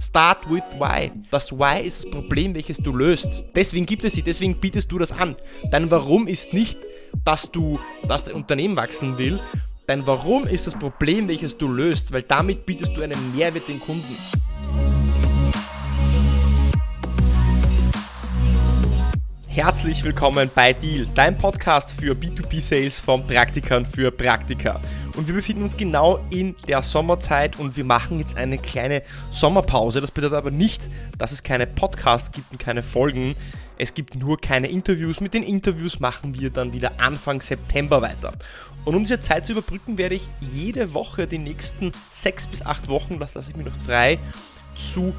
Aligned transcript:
Start 0.00 0.50
with 0.50 0.64
why. 0.78 1.12
Das 1.30 1.52
Why 1.52 1.80
ist 1.80 2.04
das 2.04 2.10
Problem, 2.10 2.54
welches 2.54 2.78
du 2.78 2.94
löst. 2.94 3.28
Deswegen 3.54 3.86
gibt 3.86 4.04
es 4.04 4.14
dich, 4.14 4.24
deswegen 4.24 4.56
bietest 4.56 4.90
du 4.90 4.98
das 4.98 5.12
an. 5.12 5.36
Dein 5.70 5.90
Warum 5.90 6.26
ist 6.26 6.52
nicht, 6.52 6.76
dass 7.24 7.50
du, 7.50 7.78
dass 8.08 8.24
dein 8.24 8.34
Unternehmen 8.34 8.76
wachsen 8.76 9.18
will. 9.18 9.38
Dein 9.86 10.06
Warum 10.06 10.46
ist 10.46 10.66
das 10.66 10.74
Problem, 10.74 11.28
welches 11.28 11.56
du 11.56 11.68
löst, 11.68 12.12
weil 12.12 12.22
damit 12.22 12.66
bietest 12.66 12.96
du 12.96 13.02
einen 13.02 13.36
Mehrwert 13.36 13.68
den 13.68 13.78
Kunden. 13.78 14.16
Herzlich 19.48 20.02
willkommen 20.02 20.50
bei 20.52 20.72
Deal, 20.72 21.06
dein 21.14 21.38
Podcast 21.38 21.92
für 21.92 22.14
B2B-Sales 22.14 22.98
von 22.98 23.24
Praktikern 23.24 23.86
für 23.86 24.10
Praktika. 24.10 24.80
Und 25.16 25.28
wir 25.28 25.34
befinden 25.34 25.62
uns 25.62 25.76
genau 25.76 26.18
in 26.30 26.56
der 26.66 26.82
Sommerzeit 26.82 27.58
und 27.58 27.76
wir 27.76 27.84
machen 27.84 28.18
jetzt 28.18 28.36
eine 28.36 28.58
kleine 28.58 29.02
Sommerpause. 29.30 30.00
Das 30.00 30.10
bedeutet 30.10 30.36
aber 30.36 30.50
nicht, 30.50 30.90
dass 31.18 31.30
es 31.30 31.42
keine 31.42 31.66
Podcasts 31.66 32.32
gibt 32.32 32.50
und 32.50 32.58
keine 32.58 32.82
Folgen. 32.82 33.36
Es 33.78 33.94
gibt 33.94 34.16
nur 34.16 34.40
keine 34.40 34.68
Interviews. 34.68 35.20
Mit 35.20 35.34
den 35.34 35.42
Interviews 35.42 36.00
machen 36.00 36.38
wir 36.38 36.50
dann 36.50 36.72
wieder 36.72 36.92
Anfang 36.98 37.40
September 37.40 38.02
weiter. 38.02 38.32
Und 38.84 38.94
um 38.96 39.04
diese 39.04 39.20
Zeit 39.20 39.46
zu 39.46 39.52
überbrücken, 39.52 39.98
werde 39.98 40.16
ich 40.16 40.26
jede 40.40 40.94
Woche 40.94 41.26
die 41.26 41.38
nächsten 41.38 41.92
sechs 42.10 42.46
bis 42.46 42.62
acht 42.62 42.88
Wochen, 42.88 43.18
das 43.18 43.34
lasse 43.34 43.50
ich 43.50 43.56
mir 43.56 43.64
noch 43.64 43.80
frei, 43.86 44.18
zu 44.76 45.14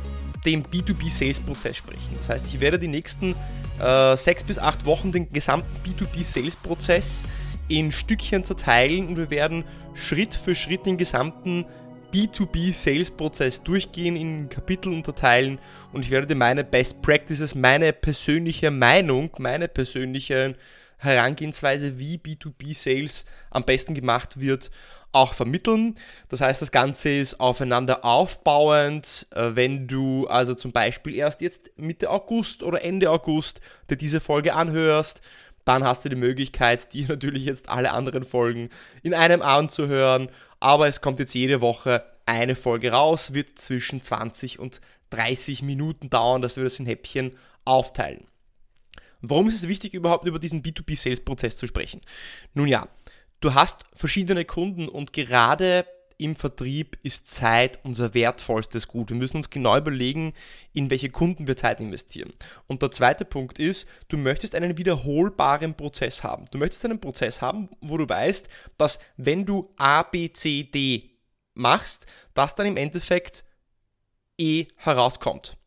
dem 0.46 0.64
B2B-Sales-Prozess 0.64 1.78
sprechen. 1.78 2.16
Das 2.18 2.30
heißt, 2.30 2.48
ich 2.48 2.60
werde 2.60 2.78
die 2.78 2.88
nächsten 2.88 3.34
äh, 3.80 4.16
sechs 4.18 4.44
bis 4.44 4.60
acht 4.60 4.86
Wochen 4.86 5.12
den 5.12 5.32
gesamten 5.32 5.70
B2B-Sales-Prozess 5.84 7.24
in 7.68 7.92
Stückchen 7.92 8.44
zerteilen 8.44 9.08
und 9.08 9.18
wir 9.18 9.30
werden 9.30 9.64
Schritt 9.94 10.36
für 10.36 10.56
Schritt 10.56 10.86
den 10.86 10.98
gesamten 10.98 11.66
B2B-Sales-Prozess 12.14 13.64
durchgehen, 13.64 14.16
in 14.16 14.48
Kapitel 14.50 14.94
unterteilen 14.94 15.60
und 15.92 16.04
ich 16.04 16.12
werde 16.12 16.28
dir 16.28 16.36
meine 16.36 16.64
Best 16.64 17.02
Practices, 17.02 17.56
meine 17.56 17.92
persönliche 17.92 18.72
Meinung, 18.72 19.32
meine 19.38 19.68
persönliche 19.68 20.56
Herangehensweise, 20.98 22.00
wie 22.00 22.18
B2B-Sales 22.18 23.26
am 23.50 23.64
besten 23.64 23.94
gemacht 23.94 24.40
wird, 24.40 24.72
auch 25.12 25.34
vermitteln. 25.34 25.96
Das 26.30 26.42
heißt, 26.42 26.62
das 26.62 26.72
Ganze 26.72 27.10
ist 27.10 27.40
aufeinander 27.40 28.04
aufbauend. 28.04 29.28
Äh, 29.32 29.52
wenn 29.56 29.88
du 29.88 30.28
also 30.28 30.54
zum 30.54 30.72
Beispiel 30.72 31.16
erst 31.16 31.42
jetzt 31.42 31.72
Mitte 31.78 32.10
August 32.10 32.64
oder 32.64 32.84
Ende 32.84 33.10
August 33.10 33.62
dir 33.90 33.96
diese 33.98 34.20
Folge 34.20 34.54
anhörst, 34.54 35.22
dann 35.66 35.84
hast 35.84 36.06
du 36.06 36.10
die 36.10 36.16
Möglichkeit, 36.16 36.94
dir 36.94 37.08
natürlich 37.08 37.46
jetzt 37.46 37.70
alle 37.70 37.92
anderen 37.92 38.24
Folgen 38.24 38.70
in 39.04 39.14
einem 39.14 39.42
anzuhören. 39.42 40.30
Aber 40.60 40.88
es 40.88 41.02
kommt 41.02 41.20
jetzt 41.20 41.36
jede 41.36 41.62
Woche 41.62 42.04
eine 42.26 42.56
Folge 42.56 42.92
raus, 42.92 43.34
wird 43.34 43.60
zwischen 43.60 44.02
20 44.02 44.60
und 44.60 44.82
30 45.12 45.62
Minuten 45.62 46.10
dauern, 46.10 46.42
dass 46.42 46.58
wir 46.58 46.64
das 46.64 46.80
in 46.80 46.86
Häppchen 46.86 47.32
aufteilen. 47.66 48.26
Warum 49.22 49.48
ist 49.48 49.56
es 49.56 49.68
wichtig, 49.68 49.94
überhaupt 49.94 50.26
über 50.26 50.40
diesen 50.40 50.62
B2B-Sales-Prozess 50.62 51.58
zu 51.58 51.68
sprechen? 51.68 52.02
Nun 52.54 52.68
ja, 52.68 52.88
du 53.40 53.54
hast 53.54 53.86
verschiedene 53.94 54.46
Kunden 54.46 54.88
und 54.88 55.14
gerade 55.14 55.86
im 56.18 56.36
Vertrieb 56.36 56.98
ist 57.04 57.30
Zeit 57.30 57.80
unser 57.84 58.14
wertvollstes 58.14 58.88
Gut. 58.88 59.10
Wir 59.10 59.18
müssen 59.18 59.38
uns 59.38 59.50
genau 59.50 59.78
überlegen, 59.78 60.34
in 60.74 60.90
welche 60.90 61.10
Kunden 61.10 61.48
wir 61.48 61.58
Zeit 61.58 61.80
investieren. 61.80 62.34
Und 62.68 62.82
der 62.82 62.92
zweite 62.92 63.26
Punkt 63.26 63.60
ist, 63.60 63.88
du 64.08 64.18
möchtest 64.18 64.56
einen 64.56 64.78
wiederholbaren 64.78 65.76
Prozess 65.76 66.24
haben. 66.24 66.46
Du 66.52 66.58
möchtest 66.58 66.86
einen 66.86 67.00
Prozess 67.00 67.42
haben, 67.42 67.70
wo 67.82 67.98
du 67.98 68.08
weißt, 68.08 68.48
dass 68.78 69.00
wenn 69.18 69.46
du 69.46 69.74
A, 69.78 70.04
B, 70.04 70.32
C, 70.32 70.64
D 70.64 71.12
machst, 71.54 72.06
dass 72.34 72.56
dann 72.56 72.68
im 72.68 72.78
Endeffekt 72.78 73.46
E 74.38 74.68
herauskommt. 74.76 75.58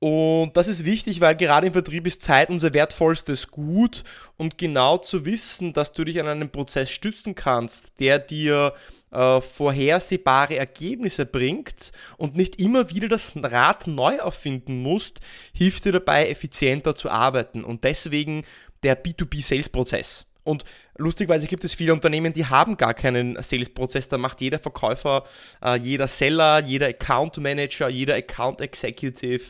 Und 0.00 0.56
das 0.56 0.68
ist 0.68 0.84
wichtig, 0.84 1.20
weil 1.20 1.34
gerade 1.34 1.66
im 1.66 1.72
Vertrieb 1.72 2.06
ist 2.06 2.22
Zeit 2.22 2.50
unser 2.50 2.72
wertvollstes 2.72 3.48
Gut 3.48 4.04
und 4.36 4.56
genau 4.56 4.96
zu 4.96 5.24
wissen, 5.24 5.72
dass 5.72 5.92
du 5.92 6.04
dich 6.04 6.20
an 6.20 6.28
einem 6.28 6.50
Prozess 6.50 6.90
stützen 6.90 7.34
kannst, 7.34 7.98
der 7.98 8.20
dir 8.20 8.74
äh, 9.10 9.40
vorhersehbare 9.40 10.56
Ergebnisse 10.56 11.26
bringt 11.26 11.92
und 12.16 12.36
nicht 12.36 12.60
immer 12.60 12.90
wieder 12.90 13.08
das 13.08 13.32
Rad 13.36 13.86
neu 13.86 14.16
erfinden 14.16 14.82
musst, 14.82 15.20
hilft 15.52 15.84
dir 15.84 15.92
dabei, 15.92 16.28
effizienter 16.28 16.94
zu 16.94 17.10
arbeiten 17.10 17.64
und 17.64 17.84
deswegen 17.84 18.44
der 18.82 19.02
B2B-Sales-Prozess. 19.02 20.26
Und 20.44 20.64
lustigweise 20.96 21.46
gibt 21.46 21.64
es 21.64 21.74
viele 21.74 21.92
Unternehmen, 21.92 22.32
die 22.32 22.46
haben 22.46 22.78
gar 22.78 22.94
keinen 22.94 23.40
Sales-Prozess. 23.40 24.08
Da 24.08 24.16
macht 24.16 24.40
jeder 24.40 24.58
Verkäufer, 24.58 25.24
äh, 25.62 25.76
jeder 25.76 26.06
Seller, 26.06 26.60
jeder 26.60 26.86
Account 26.86 27.36
Manager, 27.36 27.88
jeder 27.90 28.14
Account 28.14 28.62
Executive, 28.62 29.44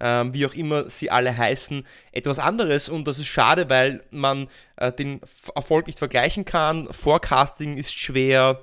ähm, 0.00 0.34
wie 0.34 0.44
auch 0.44 0.52
immer 0.52 0.90
sie 0.90 1.10
alle 1.10 1.34
heißen, 1.34 1.86
etwas 2.12 2.38
anderes. 2.38 2.90
Und 2.90 3.08
das 3.08 3.18
ist 3.18 3.26
schade, 3.26 3.70
weil 3.70 4.02
man 4.10 4.48
äh, 4.76 4.92
den 4.92 5.22
Erfolg 5.54 5.86
nicht 5.86 5.98
vergleichen 5.98 6.44
kann. 6.44 6.92
Forecasting 6.92 7.78
ist 7.78 7.98
schwer. 7.98 8.60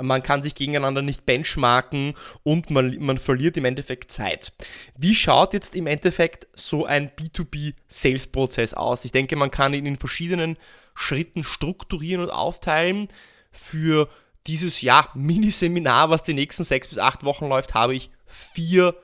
Man 0.00 0.22
kann 0.22 0.42
sich 0.42 0.54
gegeneinander 0.54 1.02
nicht 1.02 1.26
benchmarken 1.26 2.14
und 2.42 2.70
man, 2.70 2.96
man 3.00 3.18
verliert 3.18 3.56
im 3.56 3.64
Endeffekt 3.64 4.10
Zeit. 4.10 4.52
Wie 4.96 5.14
schaut 5.14 5.54
jetzt 5.54 5.74
im 5.74 5.86
Endeffekt 5.86 6.46
so 6.54 6.86
ein 6.86 7.10
B2B-Sales-Prozess 7.10 8.74
aus? 8.74 9.04
Ich 9.04 9.12
denke, 9.12 9.36
man 9.36 9.50
kann 9.50 9.74
ihn 9.74 9.86
in 9.86 9.98
verschiedenen 9.98 10.56
Schritten 10.94 11.44
strukturieren 11.44 12.22
und 12.22 12.30
aufteilen. 12.30 13.08
Für 13.50 14.08
dieses 14.46 14.82
ja, 14.82 15.08
Mini-Seminar, 15.14 16.10
was 16.10 16.22
die 16.22 16.34
nächsten 16.34 16.64
sechs 16.64 16.88
bis 16.88 16.98
acht 16.98 17.24
Wochen 17.24 17.48
läuft, 17.48 17.74
habe 17.74 17.94
ich 17.94 18.10
vier 18.26 18.94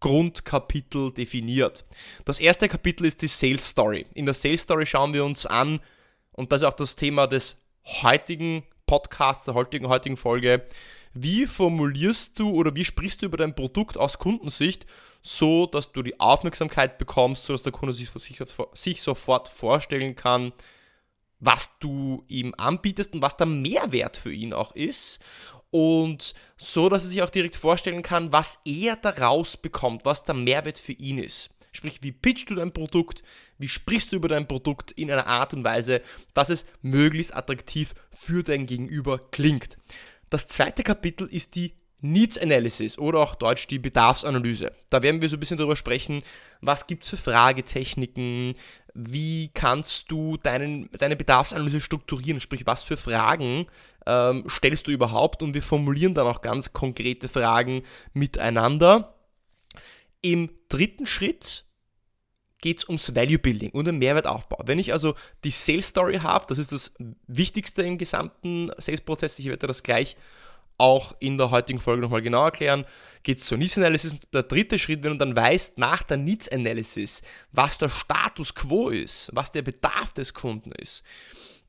Grundkapitel 0.00 1.12
definiert. 1.12 1.84
Das 2.24 2.40
erste 2.40 2.68
Kapitel 2.68 3.06
ist 3.06 3.22
die 3.22 3.28
Sales 3.28 3.68
Story. 3.68 4.06
In 4.14 4.26
der 4.26 4.34
Sales 4.34 4.62
Story 4.62 4.86
schauen 4.86 5.12
wir 5.12 5.24
uns 5.24 5.46
an, 5.46 5.80
und 6.32 6.52
das 6.52 6.60
ist 6.60 6.66
auch 6.66 6.74
das 6.74 6.96
Thema 6.96 7.26
des 7.26 7.56
heutigen 8.02 8.62
Podcasts, 8.86 9.44
der 9.44 9.54
heutigen, 9.54 9.88
heutigen 9.88 10.16
Folge, 10.16 10.66
wie 11.12 11.46
formulierst 11.46 12.38
du 12.38 12.50
oder 12.50 12.74
wie 12.74 12.84
sprichst 12.84 13.22
du 13.22 13.26
über 13.26 13.36
dein 13.36 13.54
Produkt 13.54 13.96
aus 13.96 14.18
Kundensicht, 14.18 14.86
so 15.22 15.66
dass 15.66 15.92
du 15.92 16.02
die 16.02 16.20
Aufmerksamkeit 16.20 16.98
bekommst, 16.98 17.46
so 17.46 17.52
dass 17.52 17.62
der 17.62 17.72
Kunde 17.72 17.92
sich, 17.92 18.10
sich, 18.10 18.42
sich 18.74 19.02
sofort 19.02 19.48
vorstellen 19.48 20.14
kann, 20.14 20.52
was 21.40 21.78
du 21.78 22.24
ihm 22.28 22.54
anbietest 22.56 23.14
und 23.14 23.22
was 23.22 23.36
der 23.36 23.46
Mehrwert 23.46 24.16
für 24.16 24.32
ihn 24.32 24.52
auch 24.52 24.74
ist 24.74 25.20
und 25.70 26.34
so, 26.56 26.88
dass 26.88 27.04
er 27.04 27.10
sich 27.10 27.22
auch 27.22 27.30
direkt 27.30 27.56
vorstellen 27.56 28.02
kann, 28.02 28.32
was 28.32 28.60
er 28.64 28.96
daraus 28.96 29.56
bekommt, 29.56 30.04
was 30.04 30.24
der 30.24 30.34
Mehrwert 30.34 30.78
für 30.78 30.92
ihn 30.92 31.18
ist. 31.18 31.50
Sprich, 31.76 31.98
wie 32.02 32.12
pitchst 32.12 32.50
du 32.50 32.54
dein 32.54 32.72
Produkt, 32.72 33.22
wie 33.58 33.68
sprichst 33.68 34.12
du 34.12 34.16
über 34.16 34.28
dein 34.28 34.48
Produkt 34.48 34.92
in 34.92 35.10
einer 35.10 35.26
Art 35.26 35.54
und 35.54 35.64
Weise, 35.64 36.00
dass 36.34 36.50
es 36.50 36.66
möglichst 36.82 37.34
attraktiv 37.34 37.94
für 38.10 38.42
dein 38.42 38.66
Gegenüber 38.66 39.18
klingt. 39.30 39.78
Das 40.30 40.48
zweite 40.48 40.82
Kapitel 40.82 41.28
ist 41.28 41.54
die 41.54 41.74
Needs 42.00 42.36
Analysis 42.38 42.98
oder 42.98 43.20
auch 43.20 43.34
deutsch 43.34 43.66
die 43.68 43.78
Bedarfsanalyse. 43.78 44.72
Da 44.90 45.02
werden 45.02 45.20
wir 45.22 45.28
so 45.28 45.36
ein 45.36 45.40
bisschen 45.40 45.56
darüber 45.56 45.76
sprechen, 45.76 46.22
was 46.60 46.86
gibt 46.86 47.04
es 47.04 47.10
für 47.10 47.16
Fragetechniken, 47.16 48.54
wie 48.94 49.50
kannst 49.54 50.10
du 50.10 50.36
deinen, 50.36 50.90
deine 50.92 51.16
Bedarfsanalyse 51.16 51.80
strukturieren, 51.80 52.40
sprich 52.40 52.66
was 52.66 52.84
für 52.84 52.96
Fragen 52.96 53.66
ähm, 54.06 54.44
stellst 54.48 54.86
du 54.86 54.90
überhaupt 54.90 55.42
und 55.42 55.54
wir 55.54 55.62
formulieren 55.62 56.14
dann 56.14 56.26
auch 56.26 56.42
ganz 56.42 56.72
konkrete 56.72 57.28
Fragen 57.28 57.82
miteinander. 58.12 59.14
Im 60.22 60.50
dritten 60.68 61.06
Schritt 61.06 61.65
geht 62.66 62.78
es 62.78 62.88
ums 62.88 63.14
Value 63.14 63.38
Building 63.38 63.70
und 63.70 63.84
den 63.84 63.98
Mehrwertaufbau. 63.98 64.58
Wenn 64.66 64.80
ich 64.80 64.92
also 64.92 65.14
die 65.44 65.52
Sales 65.52 65.86
Story 65.86 66.18
habe, 66.18 66.46
das 66.48 66.58
ist 66.58 66.72
das 66.72 66.92
Wichtigste 67.28 67.84
im 67.84 67.96
gesamten 67.96 68.72
Sales-Prozess, 68.76 69.38
ich 69.38 69.46
werde 69.46 69.68
das 69.68 69.84
gleich 69.84 70.16
auch 70.76 71.14
in 71.20 71.38
der 71.38 71.52
heutigen 71.52 71.78
Folge 71.78 72.02
nochmal 72.02 72.22
genau 72.22 72.44
erklären, 72.44 72.84
geht 73.22 73.38
es 73.38 73.44
zur 73.44 73.56
Needs 73.56 73.78
Analysis. 73.78 74.18
Der 74.32 74.42
dritte 74.42 74.80
Schritt, 74.80 75.04
wenn 75.04 75.12
du 75.12 75.18
dann 75.18 75.36
weißt, 75.36 75.78
nach 75.78 76.02
der 76.02 76.16
Needs 76.16 76.48
Analysis, 76.48 77.22
was 77.52 77.78
der 77.78 77.88
Status 77.88 78.52
quo 78.52 78.88
ist, 78.88 79.30
was 79.32 79.52
der 79.52 79.62
Bedarf 79.62 80.12
des 80.12 80.34
Kunden 80.34 80.72
ist, 80.72 81.04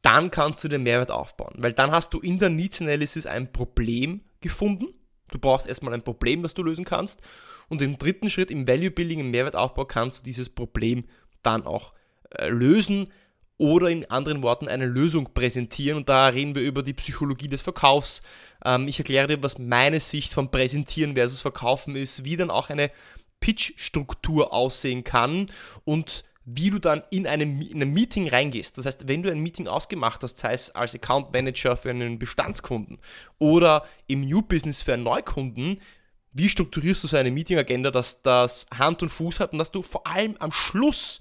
dann 0.02 0.32
kannst 0.32 0.64
du 0.64 0.68
den 0.68 0.82
Mehrwert 0.82 1.12
aufbauen. 1.12 1.54
Weil 1.58 1.74
dann 1.74 1.92
hast 1.92 2.12
du 2.16 2.20
in 2.22 2.40
der 2.40 2.50
Needs 2.50 2.82
Analysis 2.82 3.28
ein 3.28 3.52
Problem 3.52 4.22
gefunden. 4.42 4.88
Du 5.32 5.40
brauchst 5.40 5.68
erstmal 5.68 5.94
ein 5.94 6.04
Problem, 6.04 6.44
das 6.44 6.54
du 6.54 6.64
lösen 6.64 6.86
kannst. 6.86 7.22
Und 7.70 7.82
im 7.82 7.98
dritten 7.98 8.30
Schritt, 8.30 8.52
im 8.52 8.68
Value 8.68 8.92
Building, 8.92 9.20
im 9.20 9.32
Mehrwertaufbau, 9.32 9.86
kannst 9.86 10.20
du 10.20 10.24
dieses 10.24 10.50
Problem 10.50 11.06
dann 11.44 11.66
auch 11.66 11.94
äh, 12.32 12.50
lösen 12.50 13.12
oder 13.58 13.90
in 13.90 14.10
anderen 14.10 14.44
Worten 14.44 14.68
eine 14.68 14.86
Lösung 14.86 15.34
präsentieren. 15.34 15.98
Und 15.98 16.10
da 16.10 16.28
reden 16.28 16.56
wir 16.56 16.62
über 16.62 16.84
die 16.84 16.94
Psychologie 16.94 17.48
des 17.48 17.62
Verkaufs. 17.62 18.22
Ähm, 18.64 18.88
ich 18.88 19.00
erkläre 19.00 19.28
dir, 19.28 19.44
was 19.44 19.58
meine 19.58 20.00
Sicht 20.00 20.34
vom 20.34 20.52
Präsentieren 20.52 21.16
versus 21.16 21.42
Verkaufen 21.42 21.96
ist, 21.96 22.24
wie 22.24 22.38
dann 22.38 22.52
auch 22.52 22.70
eine 22.70 22.92
Pitch-Struktur 23.40 24.54
aussehen 24.54 25.04
kann 25.04 25.48
und 25.84 26.24
wie 26.50 26.70
du 26.70 26.80
dann 26.80 27.04
in, 27.10 27.28
einem, 27.28 27.62
in 27.62 27.82
ein 27.82 27.92
Meeting 27.92 28.30
reingehst. 28.30 28.78
Das 28.78 28.86
heißt, 28.86 29.10
wenn 29.10 29.22
du 29.22 29.30
ein 29.30 29.40
Meeting 29.40 29.68
ausgemacht 29.68 30.24
hast, 30.24 30.38
sei 30.38 30.54
es 30.54 30.74
als 30.74 30.96
Account 30.96 31.34
Manager 31.34 31.76
für 31.76 31.90
einen 31.90 32.18
Bestandskunden 32.20 33.00
oder 33.38 33.84
im 34.08 34.22
New 34.22 34.42
Business 34.42 34.82
für 34.82 34.94
einen 34.94 35.04
Neukunden, 35.04 35.82
wie 36.32 36.48
strukturierst 36.48 37.04
du 37.04 37.10
so 37.10 37.18
eine 37.18 37.32
Meeting-Agenda, 37.32 37.92
dass 37.92 38.22
das 38.22 38.66
Hand 38.74 39.04
und 39.04 39.10
Fuß 39.10 39.42
hat 39.42 39.52
und 39.52 39.60
dass 39.60 39.72
du 39.72 39.82
vor 39.82 40.08
allem 40.08 40.38
am 40.40 40.54
Schluss 40.54 41.20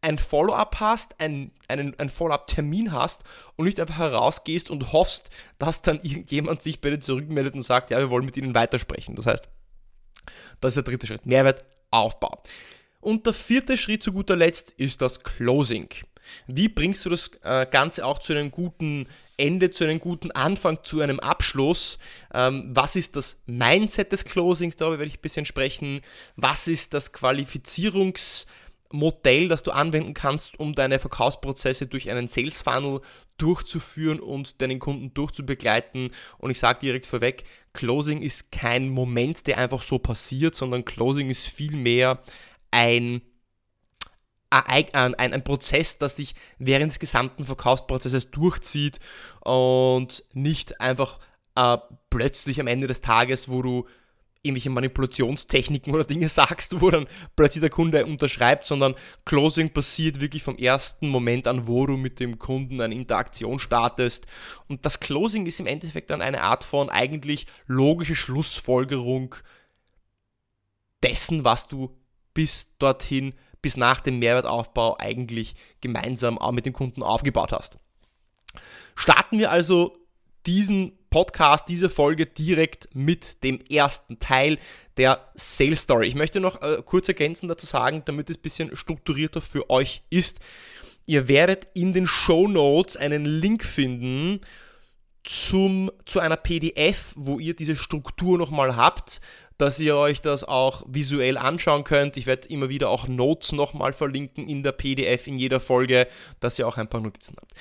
ein 0.00 0.16
Follow-up 0.16 0.80
hast, 0.80 1.20
ein, 1.20 1.52
einen, 1.68 1.98
einen 1.98 2.08
Follow-up-Termin 2.08 2.92
hast 2.92 3.24
und 3.56 3.66
nicht 3.66 3.78
einfach 3.78 3.98
herausgehst 3.98 4.70
und 4.70 4.94
hoffst, 4.94 5.28
dass 5.58 5.82
dann 5.82 6.00
irgendjemand 6.02 6.62
sich 6.62 6.80
bei 6.80 6.88
dir 6.88 6.98
zurückmeldet 7.00 7.54
und 7.54 7.62
sagt, 7.62 7.90
ja, 7.90 7.98
wir 7.98 8.08
wollen 8.08 8.24
mit 8.24 8.38
ihnen 8.38 8.54
weitersprechen. 8.54 9.16
Das 9.16 9.26
heißt, 9.26 9.46
das 10.62 10.70
ist 10.70 10.76
der 10.76 10.84
dritte 10.84 11.06
Schritt. 11.06 11.26
Mehrwertaufbau. 11.26 12.42
Und 13.02 13.26
der 13.26 13.34
vierte 13.34 13.76
Schritt 13.76 14.02
zu 14.02 14.12
guter 14.12 14.36
Letzt 14.36 14.70
ist 14.76 15.02
das 15.02 15.22
Closing. 15.22 15.88
Wie 16.46 16.68
bringst 16.68 17.04
du 17.04 17.10
das 17.10 17.32
äh, 17.42 17.66
Ganze 17.68 18.06
auch 18.06 18.20
zu 18.20 18.32
einem 18.32 18.52
guten 18.52 19.08
Ende, 19.36 19.72
zu 19.72 19.82
einem 19.82 19.98
guten 19.98 20.30
Anfang, 20.30 20.84
zu 20.84 21.00
einem 21.00 21.18
Abschluss? 21.18 21.98
Ähm, 22.32 22.70
was 22.72 22.94
ist 22.94 23.16
das 23.16 23.38
Mindset 23.46 24.12
des 24.12 24.24
Closings? 24.24 24.76
Darüber 24.76 25.00
werde 25.00 25.08
ich 25.08 25.18
ein 25.18 25.22
bisschen 25.22 25.44
sprechen. 25.44 26.00
Was 26.36 26.68
ist 26.68 26.94
das 26.94 27.12
Qualifizierungs- 27.12 28.46
Modell, 28.92 29.48
das 29.48 29.62
du 29.62 29.70
anwenden 29.70 30.14
kannst, 30.14 30.58
um 30.60 30.74
deine 30.74 30.98
Verkaufsprozesse 30.98 31.86
durch 31.86 32.10
einen 32.10 32.28
Sales 32.28 32.60
Funnel 32.60 33.00
durchzuführen 33.38 34.20
und 34.20 34.60
deinen 34.60 34.78
Kunden 34.78 35.14
durchzubegleiten. 35.14 36.10
Und 36.38 36.50
ich 36.50 36.58
sage 36.58 36.80
direkt 36.80 37.06
vorweg, 37.06 37.44
Closing 37.72 38.22
ist 38.22 38.52
kein 38.52 38.90
Moment, 38.90 39.46
der 39.46 39.58
einfach 39.58 39.82
so 39.82 39.98
passiert, 39.98 40.54
sondern 40.54 40.84
Closing 40.84 41.30
ist 41.30 41.48
vielmehr 41.48 42.20
ein 42.72 43.22
ein, 44.50 45.14
ein, 45.14 45.32
ein 45.32 45.44
Prozess, 45.44 45.96
das 45.96 46.16
sich 46.16 46.34
während 46.58 46.92
des 46.92 46.98
gesamten 46.98 47.44
Verkaufsprozesses 47.44 48.30
durchzieht 48.30 48.98
und 49.40 50.24
nicht 50.34 50.78
einfach 50.80 51.20
äh, 51.54 51.78
plötzlich 52.10 52.60
am 52.60 52.66
Ende 52.66 52.86
des 52.86 53.00
Tages, 53.00 53.48
wo 53.48 53.62
du 53.62 53.86
irgendwelche 54.42 54.70
Manipulationstechniken 54.70 55.94
oder 55.94 56.04
Dinge 56.04 56.28
sagst, 56.28 56.80
wo 56.80 56.90
dann 56.90 57.06
plötzlich 57.36 57.60
der 57.60 57.70
Kunde 57.70 58.04
unterschreibt, 58.04 58.66
sondern 58.66 58.94
Closing 59.24 59.70
passiert 59.70 60.20
wirklich 60.20 60.42
vom 60.42 60.58
ersten 60.58 61.08
Moment 61.08 61.46
an, 61.46 61.66
wo 61.66 61.86
du 61.86 61.96
mit 61.96 62.20
dem 62.20 62.38
Kunden 62.38 62.80
eine 62.80 62.94
Interaktion 62.94 63.58
startest. 63.58 64.26
Und 64.68 64.84
das 64.84 65.00
Closing 65.00 65.46
ist 65.46 65.60
im 65.60 65.66
Endeffekt 65.66 66.10
dann 66.10 66.22
eine 66.22 66.42
Art 66.42 66.64
von 66.64 66.90
eigentlich 66.90 67.46
logische 67.66 68.16
Schlussfolgerung 68.16 69.36
dessen, 71.02 71.44
was 71.44 71.68
du 71.68 71.96
bis 72.34 72.76
dorthin, 72.78 73.34
bis 73.60 73.76
nach 73.76 74.00
dem 74.00 74.18
Mehrwertaufbau 74.18 74.96
eigentlich 74.98 75.54
gemeinsam 75.80 76.38
auch 76.38 76.52
mit 76.52 76.66
dem 76.66 76.72
Kunden 76.72 77.02
aufgebaut 77.02 77.52
hast. 77.52 77.78
Starten 78.94 79.38
wir 79.38 79.50
also 79.50 79.96
diesen 80.46 80.92
Podcast, 81.10 81.68
diese 81.68 81.88
Folge 81.88 82.26
direkt 82.26 82.88
mit 82.94 83.44
dem 83.44 83.60
ersten 83.60 84.18
Teil 84.18 84.58
der 84.96 85.30
Sales 85.34 85.80
Story. 85.80 86.08
Ich 86.08 86.14
möchte 86.14 86.40
noch 86.40 86.62
äh, 86.62 86.82
kurz 86.84 87.08
ergänzen 87.08 87.48
dazu 87.48 87.66
sagen, 87.66 88.02
damit 88.04 88.30
es 88.30 88.38
ein 88.38 88.42
bisschen 88.42 88.76
strukturierter 88.76 89.40
für 89.40 89.70
euch 89.70 90.02
ist. 90.10 90.40
Ihr 91.06 91.28
werdet 91.28 91.68
in 91.74 91.92
den 91.92 92.06
Show 92.06 92.48
Notes 92.48 92.96
einen 92.96 93.24
Link 93.24 93.64
finden 93.64 94.40
zum, 95.24 95.90
zu 96.06 96.18
einer 96.18 96.36
PDF, 96.36 97.14
wo 97.16 97.38
ihr 97.38 97.54
diese 97.54 97.76
Struktur 97.76 98.38
nochmal 98.38 98.76
habt, 98.76 99.20
dass 99.58 99.78
ihr 99.78 99.96
euch 99.96 100.20
das 100.20 100.44
auch 100.44 100.84
visuell 100.86 101.36
anschauen 101.36 101.84
könnt. 101.84 102.16
Ich 102.16 102.26
werde 102.26 102.48
immer 102.48 102.68
wieder 102.68 102.88
auch 102.88 103.08
Notes 103.08 103.52
nochmal 103.52 103.92
verlinken 103.92 104.48
in 104.48 104.62
der 104.62 104.72
PDF 104.72 105.26
in 105.26 105.36
jeder 105.36 105.60
Folge, 105.60 106.06
dass 106.40 106.58
ihr 106.58 106.66
auch 106.66 106.78
ein 106.78 106.88
paar 106.88 107.00
Notizen 107.00 107.36
habt. 107.40 107.52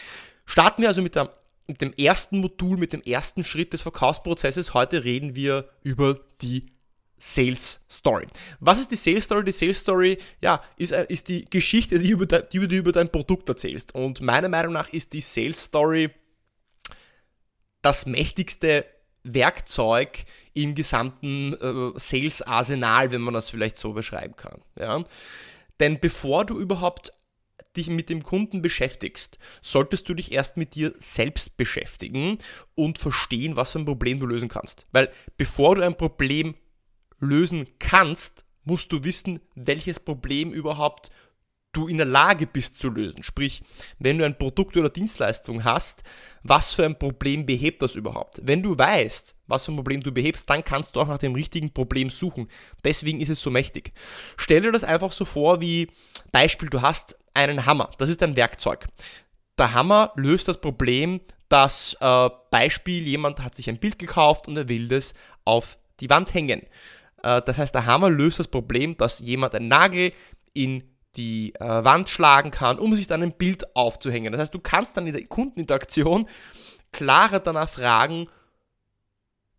Starten 0.45 0.81
wir 0.81 0.89
also 0.89 1.01
mit 1.01 1.15
der 1.15 1.31
mit 1.67 1.79
dem 1.79 1.93
ersten 1.93 2.39
Modul, 2.39 2.77
mit 2.77 2.91
dem 2.91 3.01
ersten 3.01 3.43
Schritt 3.43 3.71
des 3.71 3.81
Verkaufsprozesses. 3.81 4.73
Heute 4.73 5.03
reden 5.05 5.35
wir 5.35 5.69
über 5.83 6.19
die 6.41 6.73
Sales 7.17 7.79
Story. 7.89 8.25
Was 8.59 8.79
ist 8.79 8.91
die 8.91 8.95
Sales 8.95 9.25
Story? 9.25 9.43
Die 9.45 9.51
Sales 9.51 9.79
Story 9.79 10.17
ja, 10.41 10.61
ist, 10.75 10.91
äh, 10.91 11.05
ist 11.07 11.27
die 11.27 11.45
Geschichte, 11.45 11.99
die, 11.99 12.09
über 12.09 12.25
die 12.25 12.67
du 12.67 12.75
über 12.75 12.91
dein 12.91 13.09
Produkt 13.09 13.47
erzählst. 13.47 13.93
Und 13.93 14.21
meiner 14.21 14.49
Meinung 14.49 14.73
nach 14.73 14.89
ist 14.89 15.13
die 15.13 15.21
Sales 15.21 15.65
Story 15.65 16.09
das 17.83 18.05
mächtigste 18.05 18.85
Werkzeug 19.23 20.25
im 20.53 20.75
gesamten 20.75 21.53
äh, 21.53 21.99
Sales-Arsenal, 21.99 23.11
wenn 23.11 23.21
man 23.21 23.33
das 23.33 23.49
vielleicht 23.49 23.77
so 23.77 23.93
beschreiben 23.93 24.35
kann. 24.35 24.59
Ja? 24.77 25.03
Denn 25.79 25.99
bevor 25.99 26.45
du 26.45 26.59
überhaupt 26.59 27.13
dich 27.75 27.87
mit 27.87 28.09
dem 28.09 28.23
Kunden 28.23 28.61
beschäftigst, 28.61 29.37
solltest 29.61 30.09
du 30.09 30.13
dich 30.13 30.31
erst 30.31 30.57
mit 30.57 30.75
dir 30.75 30.93
selbst 30.99 31.55
beschäftigen 31.57 32.37
und 32.75 32.99
verstehen, 32.99 33.55
was 33.55 33.71
für 33.71 33.79
ein 33.79 33.85
Problem 33.85 34.19
du 34.19 34.25
lösen 34.25 34.49
kannst. 34.49 34.85
Weil 34.91 35.11
bevor 35.37 35.75
du 35.75 35.85
ein 35.85 35.95
Problem 35.95 36.55
lösen 37.19 37.67
kannst, 37.79 38.45
musst 38.63 38.91
du 38.91 39.03
wissen, 39.03 39.39
welches 39.55 39.99
Problem 39.99 40.51
überhaupt 40.51 41.09
du 41.73 41.87
in 41.87 41.97
der 41.97 42.05
Lage 42.05 42.47
bist 42.47 42.77
zu 42.77 42.89
lösen. 42.89 43.23
Sprich, 43.23 43.63
wenn 43.99 44.17
du 44.17 44.25
ein 44.25 44.37
Produkt 44.37 44.75
oder 44.77 44.89
Dienstleistung 44.89 45.63
hast, 45.63 46.03
was 46.43 46.73
für 46.73 46.85
ein 46.85 46.97
Problem 46.97 47.45
behebt 47.45 47.81
das 47.81 47.95
überhaupt? 47.95 48.41
Wenn 48.43 48.61
du 48.61 48.77
weißt, 48.77 49.35
was 49.47 49.65
für 49.65 49.71
ein 49.71 49.77
Problem 49.77 50.01
du 50.01 50.11
behebst, 50.11 50.49
dann 50.49 50.63
kannst 50.63 50.95
du 50.95 51.01
auch 51.01 51.07
nach 51.07 51.17
dem 51.17 51.33
richtigen 51.33 51.71
Problem 51.71 52.09
suchen. 52.09 52.47
Deswegen 52.83 53.21
ist 53.21 53.29
es 53.29 53.39
so 53.39 53.49
mächtig. 53.49 53.93
Stell 54.37 54.61
dir 54.61 54.71
das 54.71 54.83
einfach 54.83 55.11
so 55.11 55.25
vor 55.25 55.61
wie 55.61 55.87
Beispiel, 56.31 56.69
du 56.69 56.81
hast 56.81 57.17
einen 57.33 57.65
Hammer. 57.65 57.91
Das 57.97 58.09
ist 58.09 58.21
ein 58.23 58.35
Werkzeug. 58.35 58.87
Der 59.57 59.73
Hammer 59.73 60.11
löst 60.15 60.47
das 60.47 60.59
Problem, 60.59 61.21
dass 61.47 61.95
äh, 61.99 62.29
Beispiel, 62.49 63.07
jemand 63.07 63.41
hat 63.41 63.55
sich 63.55 63.69
ein 63.69 63.79
Bild 63.79 63.99
gekauft 63.99 64.47
und 64.47 64.57
er 64.57 64.69
will 64.69 64.87
das 64.87 65.13
auf 65.45 65.77
die 65.99 66.09
Wand 66.09 66.33
hängen. 66.33 66.61
Äh, 67.23 67.41
das 67.45 67.57
heißt, 67.57 67.75
der 67.75 67.85
Hammer 67.85 68.09
löst 68.09 68.39
das 68.39 68.47
Problem, 68.47 68.97
dass 68.97 69.19
jemand 69.19 69.55
einen 69.55 69.67
Nagel 69.67 70.13
in 70.53 70.83
die 71.17 71.53
äh, 71.55 71.83
Wand 71.83 72.09
schlagen 72.09 72.51
kann, 72.51 72.79
um 72.79 72.95
sich 72.95 73.07
dann 73.07 73.21
ein 73.23 73.33
Bild 73.33 73.75
aufzuhängen. 73.75 74.31
Das 74.31 74.41
heißt, 74.41 74.53
du 74.53 74.59
kannst 74.59 74.95
dann 74.97 75.07
in 75.07 75.13
der 75.13 75.25
Kundeninteraktion 75.25 76.27
klarer 76.91 77.39
danach 77.39 77.69
fragen, 77.69 78.27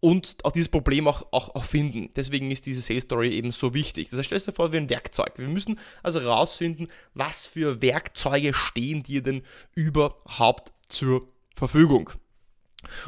und 0.05 0.39
auch 0.43 0.51
dieses 0.51 0.69
Problem 0.69 1.07
auch, 1.07 1.29
auch, 1.31 1.55
auch 1.55 1.65
finden. 1.65 2.11
Deswegen 2.17 2.51
ist 2.51 2.67
diese 2.67 2.81
Sales 2.81 3.05
Story 3.05 3.31
eben 3.31 3.53
so 3.53 3.73
wichtig. 3.73 4.09
Das 4.09 4.19
heißt, 4.19 4.27
stell 4.27 4.41
dir 4.41 4.53
vor, 4.53 4.73
wie 4.73 4.79
ein 4.79 4.91
Werkzeug. 4.91 5.35
Wir 5.37 5.47
müssen 5.47 5.79
also 6.03 6.21
herausfinden, 6.21 6.89
was 7.15 7.47
für 7.47 7.81
Werkzeuge 7.81 8.53
stehen 8.53 9.05
dir 9.05 9.23
denn 9.23 9.43
überhaupt 9.77 10.73
zur 10.89 11.29
Verfügung. 11.55 12.11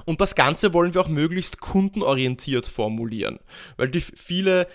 Und 0.05 0.21
das 0.21 0.37
Ganze 0.37 0.73
wollen 0.73 0.95
wir 0.95 1.01
auch 1.01 1.09
möglichst 1.09 1.61
kundenorientiert 1.61 2.69
formulieren, 2.69 3.41
weil 3.77 3.89
die 3.89 4.01
viele 4.01 4.69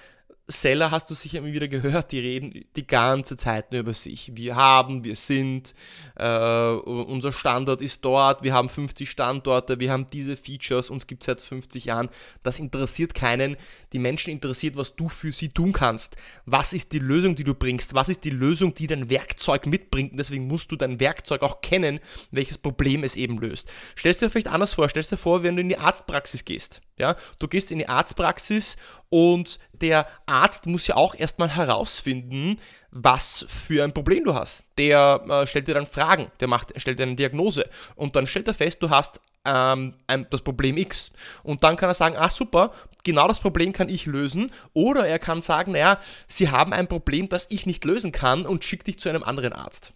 Seller 0.52 0.90
hast 0.90 1.10
du 1.12 1.14
sicher 1.14 1.38
immer 1.38 1.54
wieder 1.54 1.68
gehört, 1.68 2.12
die 2.12 2.20
reden 2.20 2.66
die 2.76 2.88
ganze 2.88 3.38
Zeit 3.38 3.72
nur 3.72 3.82
über 3.82 3.94
sich. 3.94 4.32
Wir 4.34 4.56
haben, 4.56 5.04
wir 5.04 5.16
sind, 5.16 5.76
äh, 6.16 6.72
unser 6.72 7.32
Standort 7.32 7.82
ist 7.82 8.04
dort, 8.04 8.42
wir 8.42 8.54
haben 8.54 8.68
50 8.68 9.08
Standorte, 9.08 9.80
wir 9.80 9.92
haben 9.92 10.08
diese 10.12 10.36
Features, 10.36 10.90
uns 10.90 11.06
gibt 11.06 11.22
es 11.22 11.28
seit 11.28 11.40
50 11.40 11.86
Jahren. 11.86 12.10
Das 12.42 12.58
interessiert 12.58 13.14
keinen. 13.14 13.58
Die 13.94 14.00
Menschen 14.00 14.32
interessiert, 14.32 14.76
was 14.76 14.96
du 14.96 15.08
für 15.08 15.32
sie 15.32 15.50
tun 15.50 15.72
kannst. 15.72 16.18
Was 16.46 16.74
ist 16.74 16.94
die 16.94 17.00
Lösung, 17.00 17.36
die 17.36 17.44
du 17.44 17.54
bringst? 17.54 17.94
Was 17.94 18.10
ist 18.10 18.24
die 18.24 18.32
Lösung, 18.32 18.74
die 18.74 18.88
dein 18.88 19.12
Werkzeug 19.12 19.68
mitbringt? 19.68 20.14
Und 20.14 20.18
deswegen 20.18 20.48
musst 20.48 20.72
du 20.72 20.76
dein 20.76 21.00
Werkzeug 21.00 21.44
auch 21.44 21.62
kennen, 21.62 22.00
welches 22.32 22.58
Problem 22.58 23.04
es 23.04 23.16
eben 23.16 23.38
löst. 23.38 23.72
Stellst 23.96 24.24
dir 24.24 24.32
vielleicht 24.32 24.48
anders 24.48 24.74
vor, 24.74 24.90
stellst 24.90 25.12
dir 25.12 25.18
vor, 25.18 25.44
wenn 25.44 25.56
du 25.56 25.62
in 25.62 25.70
die 25.70 25.78
Arztpraxis 25.78 26.44
gehst. 26.44 26.82
Ja? 26.98 27.16
Du 27.38 27.48
gehst 27.48 27.72
in 27.72 27.78
die 27.78 27.88
Arztpraxis 27.88 28.78
und 29.10 29.60
der 29.74 30.08
Arzt 30.26 30.66
muss 30.68 30.88
ja 30.88 30.96
auch 30.96 31.16
erstmal 31.16 31.50
herausfinden, 31.50 32.60
was 32.92 33.46
für 33.48 33.84
ein 33.84 33.94
Problem 33.94 34.24
du 34.24 34.34
hast. 34.34 34.64
Der 34.78 35.24
äh, 35.28 35.48
stellt 35.48 35.68
dir 35.68 35.74
dann 35.74 35.88
Fragen, 35.88 36.32
der 36.40 36.48
macht, 36.48 36.80
stellt 36.80 37.00
dir 37.00 37.04
eine 37.04 37.16
Diagnose 37.16 37.70
und 37.96 38.16
dann 38.16 38.28
stellt 38.28 38.48
er 38.48 38.54
fest, 38.54 38.82
du 38.82 38.90
hast 38.90 39.20
ähm, 39.46 39.96
ein, 40.08 40.28
das 40.30 40.42
Problem 40.42 40.78
X. 40.78 41.12
Und 41.44 41.64
dann 41.64 41.76
kann 41.76 41.90
er 41.90 41.96
sagen, 41.96 42.16
ah 42.18 42.30
super, 42.30 42.72
genau 43.04 43.28
das 43.28 43.40
Problem 43.40 43.74
kann 43.74 43.90
ich 43.90 44.06
lösen. 44.06 44.52
Oder 44.74 45.08
er 45.08 45.20
kann 45.20 45.42
sagen, 45.42 45.72
naja, 45.72 46.00
sie 46.28 46.50
haben 46.50 46.74
ein 46.74 46.88
Problem, 46.88 47.30
das 47.30 47.48
ich 47.50 47.66
nicht 47.66 47.86
lösen 47.86 48.12
kann 48.12 48.46
und 48.46 48.64
schickt 48.64 48.88
dich 48.88 49.00
zu 49.00 49.10
einem 49.10 49.24
anderen 49.24 49.54
Arzt. 49.54 49.94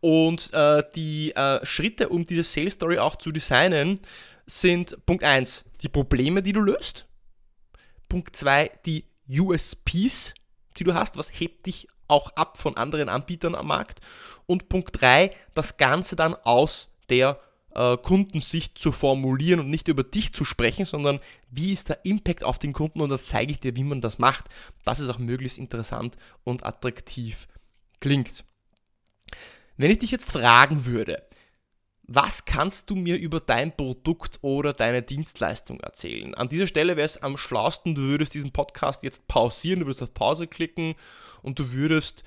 Und 0.00 0.52
äh, 0.54 0.82
die 0.94 1.32
äh, 1.32 1.64
Schritte, 1.66 2.08
um 2.08 2.24
diese 2.24 2.44
Sales 2.44 2.74
Story 2.74 2.98
auch 2.98 3.16
zu 3.16 3.30
designen, 3.30 4.00
sind 4.46 5.04
Punkt 5.06 5.22
1, 5.22 5.64
die 5.82 5.88
Probleme, 5.88 6.42
die 6.42 6.52
du 6.52 6.60
löst. 6.60 7.06
Punkt 8.10 8.36
2, 8.36 8.70
die 8.84 9.06
USPs, 9.26 10.34
die 10.76 10.84
du 10.84 10.92
hast. 10.92 11.16
Was 11.16 11.28
hebt 11.28 11.64
dich 11.64 11.88
auch 12.08 12.36
ab 12.36 12.58
von 12.58 12.76
anderen 12.76 13.08
Anbietern 13.08 13.54
am 13.54 13.68
Markt? 13.68 14.00
Und 14.44 14.68
Punkt 14.68 15.00
3, 15.00 15.34
das 15.54 15.78
Ganze 15.78 16.16
dann 16.16 16.34
aus 16.34 16.90
der 17.08 17.40
äh, 17.74 17.96
Kundensicht 17.96 18.76
zu 18.76 18.92
formulieren 18.92 19.60
und 19.60 19.70
nicht 19.70 19.88
über 19.88 20.02
dich 20.02 20.34
zu 20.34 20.44
sprechen, 20.44 20.84
sondern 20.84 21.20
wie 21.50 21.72
ist 21.72 21.88
der 21.88 22.04
Impact 22.04 22.44
auf 22.44 22.58
den 22.58 22.72
Kunden 22.72 23.00
und 23.00 23.08
da 23.10 23.18
zeige 23.18 23.52
ich 23.52 23.60
dir, 23.60 23.76
wie 23.76 23.84
man 23.84 24.00
das 24.00 24.18
macht, 24.18 24.46
dass 24.84 24.98
es 24.98 25.08
auch 25.08 25.18
möglichst 25.18 25.58
interessant 25.58 26.16
und 26.44 26.66
attraktiv 26.66 27.46
klingt. 28.00 28.44
Wenn 29.76 29.90
ich 29.90 30.00
dich 30.00 30.10
jetzt 30.10 30.30
fragen 30.30 30.84
würde, 30.84 31.22
was 32.12 32.44
kannst 32.44 32.90
du 32.90 32.96
mir 32.96 33.16
über 33.16 33.38
dein 33.38 33.76
Produkt 33.76 34.40
oder 34.42 34.72
deine 34.72 35.00
Dienstleistung 35.00 35.78
erzählen? 35.78 36.34
An 36.34 36.48
dieser 36.48 36.66
Stelle 36.66 36.96
wäre 36.96 37.06
es 37.06 37.22
am 37.22 37.36
schlausten, 37.36 37.94
du 37.94 38.00
würdest 38.00 38.34
diesen 38.34 38.50
Podcast 38.50 39.04
jetzt 39.04 39.28
pausieren, 39.28 39.78
du 39.78 39.86
würdest 39.86 40.02
auf 40.02 40.12
Pause 40.12 40.48
klicken 40.48 40.96
und 41.42 41.60
du 41.60 41.72
würdest 41.72 42.24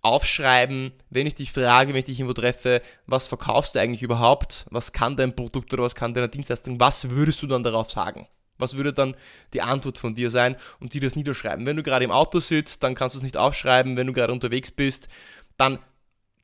aufschreiben, 0.00 0.92
wenn 1.10 1.26
ich 1.26 1.34
dich 1.34 1.52
frage, 1.52 1.90
wenn 1.90 1.98
ich 1.98 2.06
dich 2.06 2.20
irgendwo 2.20 2.40
treffe, 2.40 2.80
was 3.06 3.26
verkaufst 3.26 3.74
du 3.74 3.80
eigentlich 3.80 4.02
überhaupt? 4.02 4.64
Was 4.70 4.92
kann 4.92 5.14
dein 5.14 5.36
Produkt 5.36 5.74
oder 5.74 5.82
was 5.82 5.94
kann 5.94 6.14
deine 6.14 6.30
Dienstleistung? 6.30 6.80
Was 6.80 7.10
würdest 7.10 7.42
du 7.42 7.46
dann 7.46 7.62
darauf 7.62 7.90
sagen? 7.90 8.28
Was 8.56 8.78
würde 8.78 8.94
dann 8.94 9.14
die 9.52 9.60
Antwort 9.60 9.98
von 9.98 10.14
dir 10.14 10.30
sein 10.30 10.56
und 10.80 10.94
dir 10.94 11.02
das 11.02 11.16
niederschreiben? 11.16 11.66
Wenn 11.66 11.76
du 11.76 11.82
gerade 11.82 12.06
im 12.06 12.10
Auto 12.12 12.40
sitzt, 12.40 12.82
dann 12.82 12.94
kannst 12.94 13.14
du 13.14 13.18
es 13.18 13.24
nicht 13.24 13.36
aufschreiben. 13.36 13.98
Wenn 13.98 14.06
du 14.06 14.14
gerade 14.14 14.32
unterwegs 14.32 14.70
bist, 14.70 15.08
dann 15.58 15.80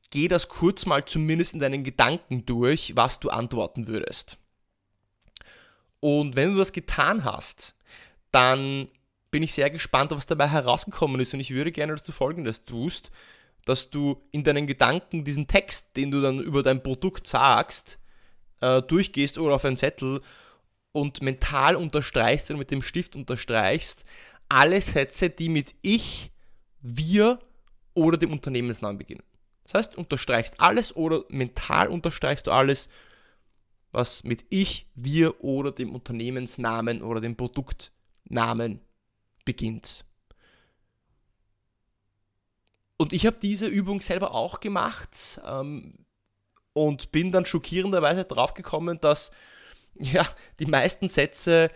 geh 0.09 0.27
das 0.27 0.47
kurz 0.47 0.85
mal 0.85 1.05
zumindest 1.05 1.53
in 1.53 1.59
deinen 1.59 1.83
Gedanken 1.83 2.45
durch, 2.45 2.93
was 2.95 3.19
du 3.19 3.29
antworten 3.29 3.87
würdest. 3.87 4.37
Und 5.99 6.35
wenn 6.35 6.51
du 6.51 6.57
das 6.57 6.71
getan 6.71 7.23
hast, 7.23 7.75
dann 8.31 8.89
bin 9.31 9.43
ich 9.43 9.53
sehr 9.53 9.69
gespannt, 9.69 10.11
was 10.11 10.27
dabei 10.27 10.47
herausgekommen 10.47 11.19
ist. 11.19 11.33
Und 11.33 11.39
ich 11.39 11.51
würde 11.51 11.71
gerne, 11.71 11.93
dass 11.93 12.03
du 12.03 12.11
Folgendes 12.11 12.63
tust, 12.63 13.11
dass 13.65 13.89
du 13.89 14.21
in 14.31 14.43
deinen 14.43 14.67
Gedanken 14.67 15.23
diesen 15.23 15.47
Text, 15.47 15.97
den 15.97 16.11
du 16.11 16.21
dann 16.21 16.39
über 16.39 16.63
dein 16.63 16.83
Produkt 16.83 17.27
sagst, 17.27 17.99
äh, 18.61 18.81
durchgehst 18.81 19.37
oder 19.37 19.55
auf 19.55 19.65
einen 19.65 19.77
Zettel 19.77 20.21
und 20.91 21.21
mental 21.21 21.75
unterstreichst 21.75 22.49
oder 22.49 22.59
mit 22.59 22.71
dem 22.71 22.81
Stift 22.81 23.15
unterstreichst, 23.15 24.05
alle 24.47 24.79
Sätze, 24.81 25.29
die 25.29 25.49
mit 25.49 25.75
ich, 25.81 26.31
wir 26.81 27.39
oder 27.93 28.17
dem 28.17 28.31
Unternehmensnamen 28.31 28.97
beginnen. 28.97 29.23
Das 29.65 29.73
heißt, 29.73 29.97
unterstreichst 29.97 30.59
alles 30.59 30.95
oder 30.95 31.25
mental 31.29 31.87
unterstreichst 31.87 32.47
du 32.47 32.51
alles, 32.51 32.87
was 33.91 34.23
mit 34.23 34.45
ich, 34.49 34.87
wir 34.95 35.43
oder 35.43 35.71
dem 35.71 35.93
Unternehmensnamen 35.93 37.01
oder 37.01 37.21
dem 37.21 37.35
Produktnamen 37.35 38.81
beginnt. 39.43 40.05
Und 42.97 43.11
ich 43.11 43.25
habe 43.25 43.37
diese 43.41 43.67
Übung 43.67 44.01
selber 44.01 44.33
auch 44.33 44.59
gemacht 44.59 45.41
ähm, 45.45 46.05
und 46.73 47.11
bin 47.11 47.31
dann 47.31 47.45
schockierenderweise 47.45 48.25
draufgekommen, 48.25 48.99
dass 49.01 49.31
ja, 49.95 50.25
die 50.59 50.65
meisten 50.65 51.09
Sätze 51.09 51.71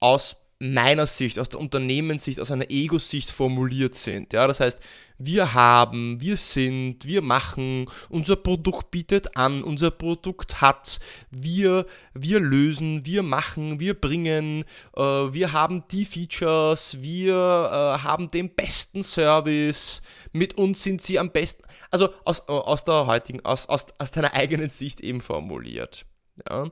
aus 0.00 0.36
meiner 0.58 1.06
Sicht, 1.06 1.38
aus 1.38 1.48
der 1.48 1.60
Unternehmenssicht, 1.60 2.40
aus 2.40 2.50
einer 2.50 2.70
Ego-Sicht 2.70 3.30
formuliert 3.30 3.94
sind. 3.94 4.32
Ja, 4.32 4.46
das 4.46 4.60
heißt, 4.60 4.78
wir 5.18 5.54
haben, 5.54 6.20
wir 6.20 6.36
sind, 6.36 7.06
wir 7.06 7.22
machen, 7.22 7.86
unser 8.08 8.36
Produkt 8.36 8.90
bietet 8.90 9.36
an, 9.36 9.62
unser 9.62 9.90
Produkt 9.90 10.60
hat, 10.60 11.00
wir, 11.30 11.86
wir 12.14 12.40
lösen, 12.40 13.04
wir 13.04 13.22
machen, 13.22 13.80
wir 13.80 13.94
bringen, 13.94 14.64
äh, 14.96 15.00
wir 15.00 15.52
haben 15.52 15.84
die 15.90 16.04
Features, 16.04 16.98
wir 17.00 17.34
äh, 17.34 18.02
haben 18.02 18.30
den 18.30 18.54
besten 18.54 19.02
Service, 19.02 20.02
mit 20.32 20.54
uns 20.54 20.82
sind 20.82 21.02
sie 21.02 21.18
am 21.18 21.30
besten. 21.30 21.62
Also 21.90 22.10
aus, 22.24 22.48
aus 22.48 22.84
der 22.84 23.06
heutigen, 23.06 23.44
aus, 23.44 23.68
aus, 23.68 23.86
aus 23.98 24.10
deiner 24.10 24.34
eigenen 24.34 24.70
Sicht 24.70 25.00
eben 25.00 25.20
formuliert. 25.20 26.06
Ja. 26.48 26.70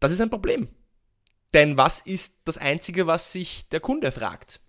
Das 0.00 0.12
ist 0.12 0.20
ein 0.20 0.30
Problem. 0.30 0.68
Denn 1.54 1.76
was 1.76 2.00
ist 2.00 2.36
das 2.44 2.58
Einzige, 2.58 3.06
was 3.06 3.32
sich 3.32 3.68
der 3.68 3.80
Kunde 3.80 4.12
fragt? 4.12 4.60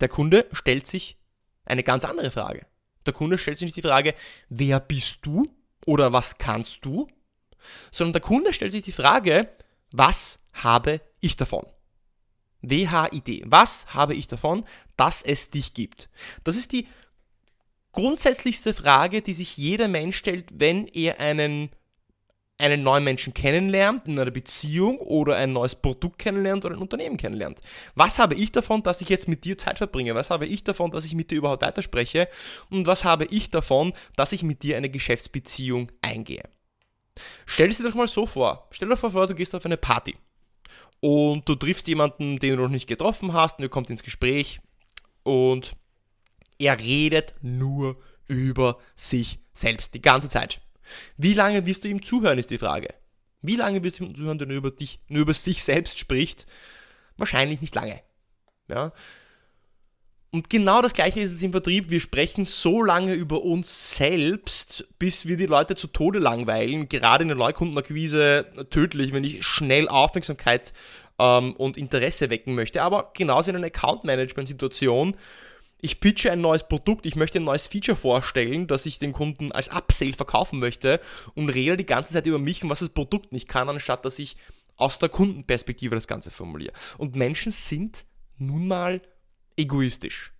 Der 0.00 0.08
Kunde 0.08 0.46
stellt 0.52 0.86
sich 0.86 1.16
eine 1.64 1.82
ganz 1.82 2.04
andere 2.04 2.30
Frage. 2.30 2.66
Der 3.06 3.14
Kunde 3.14 3.38
stellt 3.38 3.58
sich 3.58 3.66
nicht 3.66 3.76
die 3.76 3.88
Frage, 3.88 4.14
wer 4.50 4.80
bist 4.80 5.20
du 5.22 5.46
oder 5.86 6.12
was 6.12 6.36
kannst 6.36 6.84
du, 6.84 7.08
sondern 7.90 8.12
der 8.12 8.22
Kunde 8.22 8.52
stellt 8.52 8.72
sich 8.72 8.82
die 8.82 8.92
Frage, 8.92 9.50
was 9.90 10.40
habe 10.52 11.00
ich 11.20 11.36
davon? 11.36 11.66
WHID, 12.60 13.44
was 13.46 13.86
habe 13.94 14.14
ich 14.14 14.26
davon, 14.26 14.64
dass 14.96 15.22
es 15.22 15.50
dich 15.50 15.72
gibt? 15.72 16.10
Das 16.44 16.56
ist 16.56 16.72
die 16.72 16.86
grundsätzlichste 17.92 18.74
Frage, 18.74 19.22
die 19.22 19.34
sich 19.34 19.56
jeder 19.56 19.88
Mensch 19.88 20.18
stellt, 20.18 20.50
wenn 20.52 20.86
er 20.88 21.18
einen 21.18 21.70
einen 22.58 22.82
neuen 22.82 23.04
Menschen 23.04 23.34
kennenlernt, 23.34 24.08
in 24.08 24.18
einer 24.18 24.32
Beziehung 24.32 24.98
oder 24.98 25.36
ein 25.36 25.52
neues 25.52 25.76
Produkt 25.76 26.18
kennenlernt 26.18 26.64
oder 26.64 26.74
ein 26.74 26.82
Unternehmen 26.82 27.16
kennenlernt. 27.16 27.60
Was 27.94 28.18
habe 28.18 28.34
ich 28.34 28.50
davon, 28.50 28.82
dass 28.82 29.00
ich 29.00 29.08
jetzt 29.08 29.28
mit 29.28 29.44
dir 29.44 29.56
Zeit 29.56 29.78
verbringe? 29.78 30.16
Was 30.16 30.30
habe 30.30 30.46
ich 30.46 30.64
davon, 30.64 30.90
dass 30.90 31.04
ich 31.04 31.14
mit 31.14 31.30
dir 31.30 31.38
überhaupt 31.38 31.62
weiterspreche? 31.62 32.28
Und 32.68 32.86
was 32.86 33.04
habe 33.04 33.26
ich 33.26 33.50
davon, 33.50 33.92
dass 34.16 34.32
ich 34.32 34.42
mit 34.42 34.64
dir 34.64 34.76
eine 34.76 34.90
Geschäftsbeziehung 34.90 35.92
eingehe? 36.02 36.42
Stell 37.46 37.68
dir 37.68 37.84
doch 37.84 37.94
mal 37.94 38.08
so 38.08 38.26
vor. 38.26 38.66
Stell 38.72 38.88
dir 38.88 38.96
vor, 38.96 39.26
du 39.26 39.34
gehst 39.34 39.54
auf 39.54 39.64
eine 39.64 39.76
Party 39.76 40.16
und 41.00 41.48
du 41.48 41.54
triffst 41.54 41.86
jemanden, 41.86 42.38
den 42.38 42.56
du 42.56 42.62
noch 42.62 42.70
nicht 42.70 42.88
getroffen 42.88 43.32
hast 43.32 43.58
und 43.58 43.64
ihr 43.64 43.68
kommt 43.68 43.90
ins 43.90 44.02
Gespräch 44.02 44.60
und 45.22 45.76
er 46.58 46.78
redet 46.80 47.34
nur 47.40 48.00
über 48.26 48.78
sich 48.96 49.38
selbst 49.52 49.94
die 49.94 50.02
ganze 50.02 50.28
Zeit. 50.28 50.60
Wie 51.16 51.34
lange 51.34 51.66
wirst 51.66 51.84
du 51.84 51.88
ihm 51.88 52.02
zuhören, 52.02 52.38
ist 52.38 52.50
die 52.50 52.58
Frage. 52.58 52.94
Wie 53.42 53.56
lange 53.56 53.82
wirst 53.84 54.00
du 54.00 54.04
ihm 54.04 54.14
zuhören, 54.14 54.40
wenn 54.40 54.50
er 54.50 54.56
über 54.56 54.70
dich, 54.70 55.00
nur 55.08 55.22
über 55.22 55.34
sich 55.34 55.62
selbst 55.64 55.98
spricht? 55.98 56.46
Wahrscheinlich 57.16 57.60
nicht 57.60 57.74
lange. 57.74 58.00
Ja? 58.68 58.92
Und 60.30 60.50
genau 60.50 60.82
das 60.82 60.92
gleiche 60.92 61.20
ist 61.20 61.32
es 61.32 61.42
im 61.42 61.52
Vertrieb. 61.52 61.90
Wir 61.90 62.00
sprechen 62.00 62.44
so 62.44 62.82
lange 62.82 63.14
über 63.14 63.42
uns 63.42 63.96
selbst, 63.96 64.86
bis 64.98 65.26
wir 65.26 65.38
die 65.38 65.46
Leute 65.46 65.74
zu 65.74 65.86
Tode 65.86 66.18
langweilen. 66.18 66.88
Gerade 66.88 67.22
in 67.22 67.28
der 67.28 67.36
Neukundenakquise 67.36 68.46
tödlich, 68.70 69.12
wenn 69.12 69.24
ich 69.24 69.44
schnell 69.46 69.88
Aufmerksamkeit 69.88 70.74
ähm, 71.18 71.54
und 71.56 71.78
Interesse 71.78 72.28
wecken 72.28 72.54
möchte. 72.54 72.82
Aber 72.82 73.12
genauso 73.14 73.50
in 73.50 73.56
einer 73.56 73.68
Account-Management-Situation 73.68 75.16
ich 75.80 76.00
pitche 76.00 76.32
ein 76.32 76.40
neues 76.40 76.66
Produkt, 76.66 77.06
ich 77.06 77.16
möchte 77.16 77.38
ein 77.38 77.44
neues 77.44 77.66
Feature 77.66 77.96
vorstellen, 77.96 78.66
das 78.66 78.86
ich 78.86 78.98
den 78.98 79.12
Kunden 79.12 79.52
als 79.52 79.68
Upsale 79.70 80.12
verkaufen 80.12 80.58
möchte 80.58 81.00
und 81.34 81.48
rede 81.50 81.76
die 81.76 81.86
ganze 81.86 82.12
Zeit 82.12 82.26
über 82.26 82.38
mich 82.38 82.62
und 82.62 82.70
was 82.70 82.80
das 82.80 82.90
Produkt 82.90 83.32
nicht 83.32 83.48
kann, 83.48 83.68
anstatt 83.68 84.04
dass 84.04 84.18
ich 84.18 84.36
aus 84.76 84.98
der 84.98 85.08
Kundenperspektive 85.08 85.94
das 85.94 86.08
Ganze 86.08 86.30
formuliere. 86.30 86.72
Und 86.98 87.16
Menschen 87.16 87.52
sind 87.52 88.06
nun 88.38 88.68
mal 88.68 89.02
egoistisch. 89.56 90.32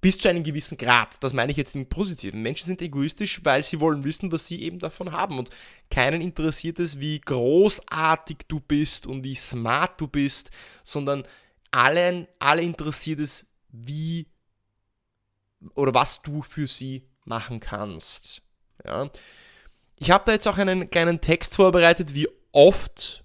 Bis 0.00 0.18
zu 0.18 0.28
einem 0.28 0.44
gewissen 0.44 0.76
Grad. 0.76 1.22
Das 1.22 1.32
meine 1.32 1.50
ich 1.50 1.56
jetzt 1.56 1.74
im 1.74 1.88
Positiven. 1.88 2.42
Menschen 2.42 2.66
sind 2.66 2.80
egoistisch, 2.80 3.40
weil 3.44 3.62
sie 3.62 3.80
wollen 3.80 4.04
wissen, 4.04 4.30
was 4.30 4.46
sie 4.46 4.62
eben 4.62 4.78
davon 4.78 5.12
haben. 5.12 5.38
Und 5.38 5.50
keinen 5.90 6.20
interessiert 6.20 6.78
es, 6.78 7.00
wie 7.00 7.20
großartig 7.20 8.38
du 8.48 8.60
bist 8.60 9.06
und 9.06 9.24
wie 9.24 9.34
smart 9.34 10.00
du 10.00 10.06
bist, 10.06 10.50
sondern 10.84 11.24
allen, 11.70 12.28
alle 12.38 12.62
interessiert 12.62 13.20
es, 13.20 13.46
wie 13.84 14.28
oder 15.74 15.94
was 15.94 16.22
du 16.22 16.42
für 16.42 16.66
sie 16.66 17.08
machen 17.24 17.60
kannst. 17.60 18.42
Ja. 18.84 19.10
Ich 19.98 20.10
habe 20.10 20.24
da 20.26 20.32
jetzt 20.32 20.46
auch 20.46 20.58
einen 20.58 20.90
kleinen 20.90 21.20
Text 21.20 21.56
vorbereitet, 21.56 22.14
wie 22.14 22.28
oft 22.52 23.24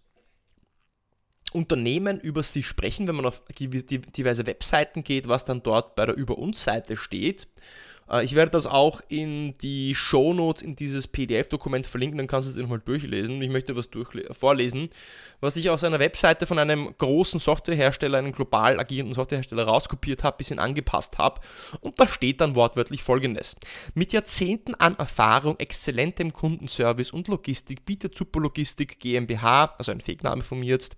Unternehmen 1.51 2.20
über 2.20 2.43
sie 2.43 2.63
sprechen, 2.63 3.08
wenn 3.08 3.15
man 3.15 3.25
auf 3.25 3.43
diverse 3.50 4.46
Webseiten 4.46 5.03
geht, 5.03 5.27
was 5.27 5.43
dann 5.43 5.63
dort 5.63 5.96
bei 5.96 6.05
der 6.05 6.15
Über 6.15 6.38
uns 6.38 6.63
Seite 6.63 6.96
steht. 6.96 7.48
Äh, 8.12 8.24
ich 8.24 8.36
werde 8.36 8.51
das 8.51 8.68
auch 8.68 9.01
in 9.08 9.58
die 9.60 9.96
Shownotes 9.96 10.62
in 10.62 10.75
dieses 10.75 11.08
PDF-Dokument 11.08 11.88
verlinken, 11.88 12.18
dann 12.18 12.27
kannst 12.27 12.48
du 12.48 12.50
es 12.50 12.56
dir 12.56 12.62
nochmal 12.62 12.82
durchlesen. 12.82 13.41
Ich 13.41 13.50
möchte 13.50 13.75
was 13.75 13.89
vorlesen, 14.32 14.89
was 15.39 15.56
ich 15.56 15.70
aus 15.70 15.84
einer 15.84 16.00
Webseite 16.00 16.46
von 16.46 16.60
einem 16.60 16.94
großen 16.98 17.39
Softwarehersteller, 17.39 18.18
einem 18.18 18.32
global 18.32 18.80
agierenden 18.80 19.15
Softwarehersteller 19.15 19.63
rauskopiert 19.63 20.24
habe, 20.24 20.38
bisschen 20.38 20.60
angepasst 20.60 21.18
habe. 21.18 21.41
Und 21.80 22.00
da 22.00 22.08
steht 22.08 22.41
dann 22.41 22.56
wortwörtlich 22.56 23.03
folgendes. 23.03 23.56
Mit 23.94 24.13
Jahrzehnten 24.13 24.75
an 24.75 24.96
Erfahrung, 24.96 25.58
exzellentem 25.60 26.34
Kundenservice 26.34 27.12
und 27.12 27.27
Logistik 27.27 27.86
bietet 27.86 28.15
Superlogistik 28.15 29.00
GmbH, 29.00 29.75
also 29.77 29.91
ein 29.91 30.01
Fake-Name 30.01 30.44
von 30.44 30.60
mir 30.60 30.70
jetzt, 30.70 30.96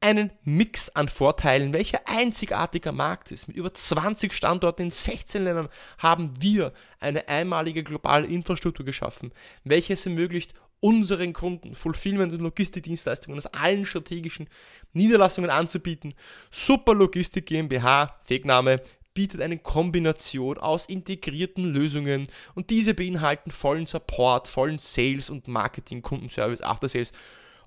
einen 0.00 0.30
Mix 0.44 0.88
an 0.90 1.08
Vorteilen, 1.08 1.72
welcher 1.72 2.00
einzigartiger 2.06 2.92
Markt 2.92 3.30
ist. 3.32 3.48
Mit 3.48 3.56
über 3.56 3.72
20 3.72 4.32
Standorten 4.32 4.84
in 4.84 4.90
16 4.90 5.44
Ländern 5.44 5.68
haben 5.98 6.32
wir 6.40 6.72
eine 6.98 7.28
einmalige 7.28 7.82
globale 7.82 8.26
Infrastruktur 8.26 8.84
geschaffen, 8.84 9.32
welche 9.64 9.92
es 9.92 10.06
ermöglicht, 10.06 10.54
unseren 10.80 11.34
Kunden 11.34 11.74
Fulfillment- 11.74 12.32
und 12.32 12.40
Logistikdienstleistungen 12.40 13.38
aus 13.38 13.46
allen 13.46 13.84
strategischen 13.84 14.48
Niederlassungen 14.94 15.50
anzubieten. 15.50 16.14
Super 16.50 16.94
Logistik 16.94 17.46
GmbH, 17.46 18.18
Fegname, 18.24 18.80
bietet 19.12 19.42
eine 19.42 19.58
Kombination 19.58 20.56
aus 20.56 20.86
integrierten 20.86 21.64
Lösungen 21.64 22.26
und 22.54 22.70
diese 22.70 22.94
beinhalten 22.94 23.50
vollen 23.50 23.86
Support, 23.86 24.48
vollen 24.48 24.78
Sales 24.78 25.28
und 25.28 25.48
Marketing, 25.48 26.00
Kundenservice, 26.00 26.62
After 26.62 26.88
Sales 26.88 27.12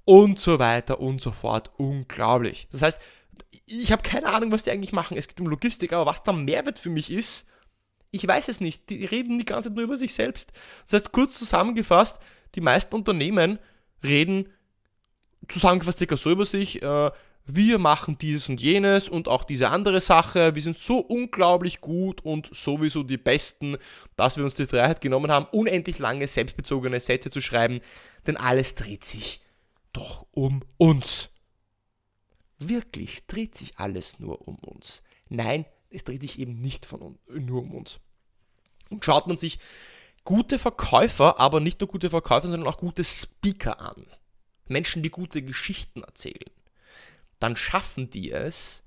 und 0.06 0.40
so 0.40 0.60
weiter 0.60 1.00
und 1.00 1.22
so 1.22 1.32
fort. 1.32 1.72
Unglaublich. 1.78 2.68
Das 2.72 2.82
heißt, 2.82 3.02
ich 3.66 3.92
habe 3.92 4.04
keine 4.04 4.28
Ahnung, 4.28 4.52
was 4.52 4.64
die 4.64 4.72
eigentlich 4.72 4.92
machen. 4.92 5.18
Es 5.18 5.28
geht 5.28 5.40
um 5.40 5.48
Logistik, 5.48 5.94
aber 5.94 6.06
was 6.06 6.24
der 6.24 6.34
Mehrwert 6.34 6.80
für 6.80 6.90
mich 6.90 7.12
ist, 7.12 7.48
Ich 8.16 8.28
weiß 8.28 8.48
es 8.48 8.60
nicht. 8.60 8.92
Die 8.92 9.06
reden 9.06 9.40
die 9.40 9.46
ganze 9.46 9.70
Zeit 9.70 9.76
nur 9.76 9.86
über 9.86 9.98
sich 9.98 10.14
selbst. 10.14 10.52
Das 10.86 11.02
heißt, 11.02 11.12
kurz 11.12 11.40
zusammengefasst, 11.40 12.20
die 12.54 12.62
meisten 12.62 12.96
Unternehmen 12.96 13.58
reden 14.04 14.50
zusammengefasst 15.50 15.98
circa 15.98 16.16
so 16.16 16.32
über 16.32 16.46
sich, 16.46 16.82
äh, 16.82 17.12
wir 17.46 17.78
machen 17.78 18.18
dieses 18.18 18.48
und 18.48 18.62
jenes 18.62 19.10
und 19.10 19.28
auch 19.28 19.44
diese 19.44 19.70
andere 19.70 20.00
Sache. 20.00 20.56
Wir 20.56 20.62
sind 20.62 20.78
so 20.78 21.00
unglaublich 21.00 21.82
gut 21.82 22.22
und 22.24 22.50
sowieso 22.54 23.04
die 23.04 23.18
Besten, 23.18 23.78
dass 24.16 24.38
wir 24.38 24.46
uns 24.46 24.56
die 24.56 24.66
Freiheit 24.66 25.02
genommen 25.02 25.30
haben, 25.30 25.48
unendlich 25.52 26.00
lange 26.00 26.28
selbstbezogene 26.28 27.02
Sätze 27.02 27.30
zu 27.32 27.42
schreiben, 27.42 27.82
denn 28.28 28.38
alles 28.38 28.76
dreht 28.76 29.04
sich 29.04 29.42
doch 29.94 30.28
um 30.32 30.64
uns. 30.78 31.30
Wirklich 32.60 33.26
dreht 33.28 33.56
sich 33.56 33.78
alles 33.78 34.20
nur 34.20 34.48
um 34.48 34.56
uns. 34.56 35.04
Nein, 35.30 35.66
es 35.90 36.04
dreht 36.04 36.22
sich 36.22 36.40
eben 36.40 36.60
nicht 36.60 36.86
von, 36.86 37.18
nur 37.28 37.62
um 37.62 37.74
uns. 37.76 38.00
Und 38.90 39.06
schaut 39.06 39.28
man 39.28 39.38
sich 39.38 39.60
gute 40.24 40.60
Verkäufer, 40.60 41.40
aber 41.40 41.60
nicht 41.60 41.80
nur 41.80 41.88
gute 41.88 42.10
Verkäufer, 42.10 42.50
sondern 42.50 42.68
auch 42.68 42.78
gute 42.78 43.04
Speaker 43.04 43.80
an. 43.80 44.06
Menschen, 44.68 45.04
die 45.04 45.10
gute 45.10 45.42
Geschichten 45.42 46.04
erzählen 46.04 46.52
dann 47.44 47.58
schaffen 47.58 48.10
die 48.10 48.32
es, 48.32 48.84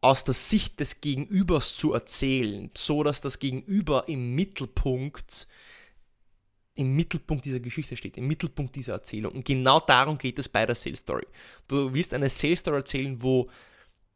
aus 0.00 0.24
der 0.24 0.34
Sicht 0.34 0.80
des 0.80 1.00
Gegenübers 1.00 1.76
zu 1.76 1.92
erzählen, 1.92 2.68
so 2.76 3.04
dass 3.04 3.20
das 3.20 3.38
Gegenüber 3.38 4.08
im 4.08 4.34
Mittelpunkt 4.34 5.46
im 6.76 6.94
Mittelpunkt 6.94 7.44
dieser 7.44 7.60
Geschichte 7.60 7.96
steht, 7.96 8.16
im 8.16 8.26
Mittelpunkt 8.26 8.76
dieser 8.76 8.92
Erzählung. 8.94 9.32
Und 9.32 9.44
genau 9.44 9.80
darum 9.80 10.18
geht 10.18 10.38
es 10.38 10.48
bei 10.48 10.64
der 10.66 10.74
Sales 10.74 11.00
Story. 11.00 11.26
Du 11.68 11.92
willst 11.92 12.14
eine 12.14 12.28
Sales 12.28 12.60
Story 12.60 12.76
erzählen, 12.76 13.22
wo 13.22 13.48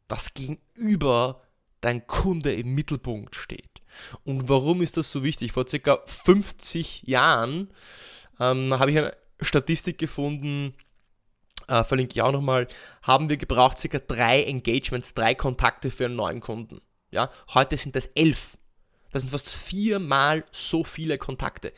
das 0.07 0.33
Gegenüber, 0.33 1.41
dein 1.81 2.05
Kunde 2.05 2.53
im 2.53 2.75
Mittelpunkt 2.75 3.35
steht. 3.35 3.81
Und 4.23 4.47
warum 4.47 4.81
ist 4.81 4.97
das 4.97 5.11
so 5.11 5.23
wichtig? 5.23 5.51
Vor 5.51 5.67
circa 5.67 5.99
50 6.05 7.03
Jahren 7.03 7.71
ähm, 8.39 8.77
habe 8.77 8.91
ich 8.91 8.97
eine 8.97 9.17
Statistik 9.41 9.97
gefunden, 9.97 10.75
äh, 11.67 11.83
verlinke 11.83 12.13
ich 12.15 12.21
auch 12.21 12.31
nochmal, 12.31 12.67
haben 13.01 13.29
wir 13.29 13.37
gebraucht 13.37 13.79
circa 13.79 13.99
drei 13.99 14.43
Engagements, 14.43 15.13
drei 15.13 15.33
Kontakte 15.33 15.89
für 15.89 16.05
einen 16.05 16.15
neuen 16.15 16.39
Kunden. 16.39 16.81
Ja, 17.09 17.29
heute 17.53 17.75
sind 17.77 17.95
das 17.95 18.05
elf. 18.07 18.57
Das 19.11 19.21
sind 19.21 19.29
fast 19.29 19.49
viermal 19.49 20.45
so 20.51 20.83
viele 20.83 21.17
Kontakte. 21.17 21.73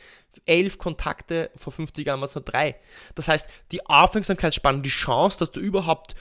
Elf 0.46 0.78
Kontakte, 0.78 1.50
vor 1.56 1.72
50 1.72 2.06
Jahren 2.06 2.20
waren 2.20 2.28
es 2.28 2.34
nur 2.34 2.44
drei. 2.44 2.76
Das 3.14 3.28
heißt, 3.28 3.48
die 3.72 3.84
Aufmerksamkeitsspanne, 3.86 4.82
die 4.82 4.90
Chance, 4.90 5.38
dass 5.38 5.50
du 5.50 5.60
überhaupt 5.60 6.14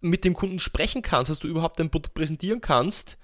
mit 0.00 0.24
dem 0.24 0.34
Kunden 0.34 0.58
sprechen 0.58 1.02
kannst, 1.02 1.30
dass 1.30 1.38
du 1.38 1.48
überhaupt 1.48 1.78
dein 1.78 1.90
Produkt 1.90 2.14
präsentieren 2.14 2.60
kannst, 2.60 3.18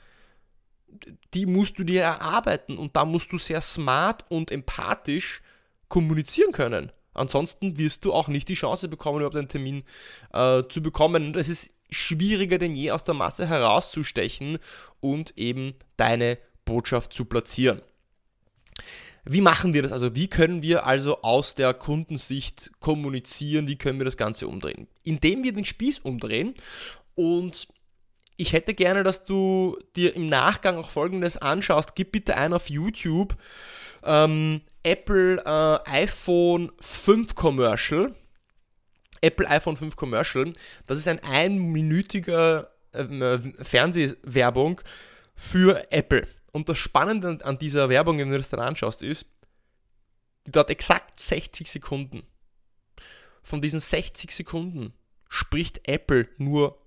die 1.34 1.46
musst 1.46 1.78
du 1.78 1.84
dir 1.84 2.02
erarbeiten 2.02 2.78
und 2.78 2.96
da 2.96 3.04
musst 3.04 3.32
du 3.32 3.38
sehr 3.38 3.60
smart 3.60 4.24
und 4.28 4.50
empathisch 4.50 5.42
kommunizieren 5.88 6.52
können. 6.52 6.92
Ansonsten 7.12 7.78
wirst 7.78 8.04
du 8.04 8.12
auch 8.12 8.28
nicht 8.28 8.48
die 8.48 8.54
Chance 8.54 8.88
bekommen, 8.88 9.18
überhaupt 9.18 9.36
einen 9.36 9.48
Termin 9.48 9.84
äh, 10.32 10.62
zu 10.68 10.82
bekommen. 10.82 11.36
Es 11.36 11.48
ist 11.48 11.70
schwieriger 11.90 12.58
denn 12.58 12.74
je 12.74 12.90
aus 12.90 13.04
der 13.04 13.14
Masse 13.14 13.46
herauszustechen 13.46 14.58
und 15.00 15.36
eben 15.38 15.74
deine 15.96 16.38
Botschaft 16.64 17.12
zu 17.12 17.24
platzieren. 17.24 17.82
Wie 19.24 19.40
machen 19.40 19.72
wir 19.72 19.82
das 19.82 19.92
also? 19.92 20.14
Wie 20.14 20.28
können 20.28 20.62
wir 20.62 20.86
also 20.86 21.22
aus 21.22 21.54
der 21.54 21.72
Kundensicht 21.72 22.72
kommunizieren? 22.80 23.66
Wie 23.68 23.76
können 23.76 23.98
wir 23.98 24.04
das 24.04 24.18
Ganze 24.18 24.46
umdrehen? 24.46 24.86
Indem 25.02 25.42
wir 25.44 25.52
den 25.52 25.64
Spieß 25.64 26.00
umdrehen 26.00 26.52
und 27.14 27.68
ich 28.36 28.52
hätte 28.52 28.74
gerne, 28.74 29.02
dass 29.04 29.24
du 29.24 29.78
dir 29.96 30.14
im 30.14 30.28
Nachgang 30.28 30.76
auch 30.76 30.90
folgendes 30.90 31.36
anschaust. 31.36 31.94
Gib 31.94 32.12
bitte 32.12 32.36
ein 32.36 32.52
auf 32.52 32.68
YouTube 32.68 33.36
ähm, 34.02 34.60
Apple 34.82 35.42
äh, 35.44 35.90
iPhone 35.90 36.72
5 36.80 37.34
Commercial. 37.34 38.14
Apple 39.20 39.48
iPhone 39.48 39.76
5 39.76 39.96
Commercial. 39.96 40.52
Das 40.86 40.98
ist 40.98 41.08
ein 41.08 41.22
einminütiger 41.22 42.70
ähm, 42.92 43.22
äh, 43.22 43.38
Fernsehwerbung 43.62 44.80
für 45.34 45.90
Apple. 45.90 46.26
Und 46.54 46.68
das 46.68 46.78
Spannende 46.78 47.44
an 47.44 47.58
dieser 47.58 47.88
Werbung, 47.88 48.16
wenn 48.18 48.30
du 48.30 48.36
das 48.36 48.48
dann 48.48 48.60
anschaust, 48.60 49.02
ist, 49.02 49.26
die 50.46 50.52
dauert 50.52 50.70
exakt 50.70 51.18
60 51.18 51.66
Sekunden. 51.66 52.22
Von 53.42 53.60
diesen 53.60 53.80
60 53.80 54.30
Sekunden 54.30 54.94
spricht 55.28 55.88
Apple 55.88 56.28
nur 56.38 56.80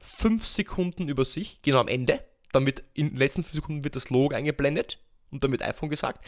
5 0.00 0.44
Sekunden 0.44 1.08
über 1.08 1.24
sich, 1.24 1.62
genau 1.62 1.78
am 1.78 1.86
Ende. 1.86 2.24
Dann 2.50 2.66
wird 2.66 2.82
in 2.92 3.10
den 3.10 3.16
letzten 3.16 3.44
5 3.44 3.54
Sekunden 3.54 3.84
wird 3.84 3.94
das 3.94 4.10
Logo 4.10 4.34
eingeblendet 4.34 4.98
und 5.30 5.44
damit 5.44 5.62
iPhone 5.62 5.88
gesagt, 5.88 6.24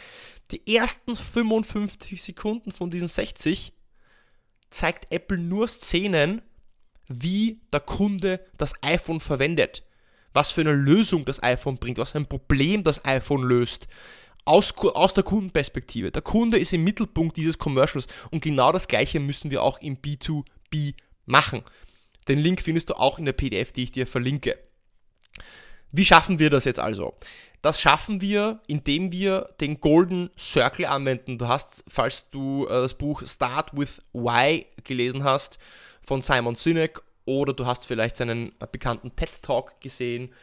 die 0.51 0.73
ersten 0.73 1.17
55 1.17 2.23
Sekunden 2.23 2.71
von 2.71 2.89
diesen 2.89 3.09
60 3.09 3.73
zeigt 4.69 5.11
Apple 5.11 5.37
nur 5.37 5.67
Szenen, 5.67 6.41
wie 7.09 7.59
der 7.73 7.81
Kunde 7.81 8.39
das 8.57 8.73
iPhone 8.81 9.19
verwendet, 9.19 9.83
was 10.33 10.51
für 10.51 10.61
eine 10.61 10.73
Lösung 10.73 11.25
das 11.25 11.41
iPhone 11.41 11.77
bringt, 11.77 11.97
was 11.97 12.11
für 12.11 12.17
ein 12.17 12.27
Problem 12.27 12.83
das 12.83 13.03
iPhone 13.05 13.43
löst. 13.43 13.87
Aus, 14.45 14.75
aus 14.77 15.13
der 15.13 15.23
Kundenperspektive. 15.23 16.11
Der 16.11 16.21
Kunde 16.21 16.59
ist 16.59 16.73
im 16.73 16.83
Mittelpunkt 16.83 17.37
dieses 17.37 17.57
Commercials 17.57 18.07
und 18.29 18.43
genau 18.43 18.73
das 18.73 18.89
gleiche 18.89 19.21
müssen 19.21 19.51
wir 19.51 19.63
auch 19.63 19.79
im 19.79 19.97
B2B 19.97 20.95
machen. 21.25 21.63
Den 22.27 22.39
Link 22.39 22.61
findest 22.61 22.89
du 22.89 22.95
auch 22.95 23.19
in 23.19 23.25
der 23.25 23.33
PDF, 23.33 23.71
die 23.71 23.83
ich 23.83 23.91
dir 23.91 24.05
verlinke. 24.05 24.57
Wie 25.91 26.03
schaffen 26.03 26.39
wir 26.39 26.49
das 26.49 26.65
jetzt 26.65 26.79
also? 26.79 27.13
Das 27.61 27.79
schaffen 27.79 28.19
wir, 28.19 28.59
indem 28.67 29.13
wir 29.13 29.53
den 29.61 29.79
Golden 29.79 30.29
Circle 30.37 30.85
anwenden. 30.85 31.37
Du 31.37 31.47
hast, 31.47 31.85
falls 31.87 32.29
du 32.29 32.65
äh, 32.65 32.69
das 32.69 32.95
Buch 32.95 33.25
Start 33.25 33.69
with 33.71 34.01
Why 34.11 34.65
gelesen 34.83 35.23
hast 35.23 35.59
von 36.01 36.21
Simon 36.21 36.55
Sinek 36.55 37.01
oder 37.25 37.53
du 37.53 37.65
hast 37.65 37.85
vielleicht 37.85 38.15
seinen 38.15 38.53
bekannten 38.71 39.15
TED 39.15 39.41
Talk 39.41 39.79
gesehen, 39.81 40.33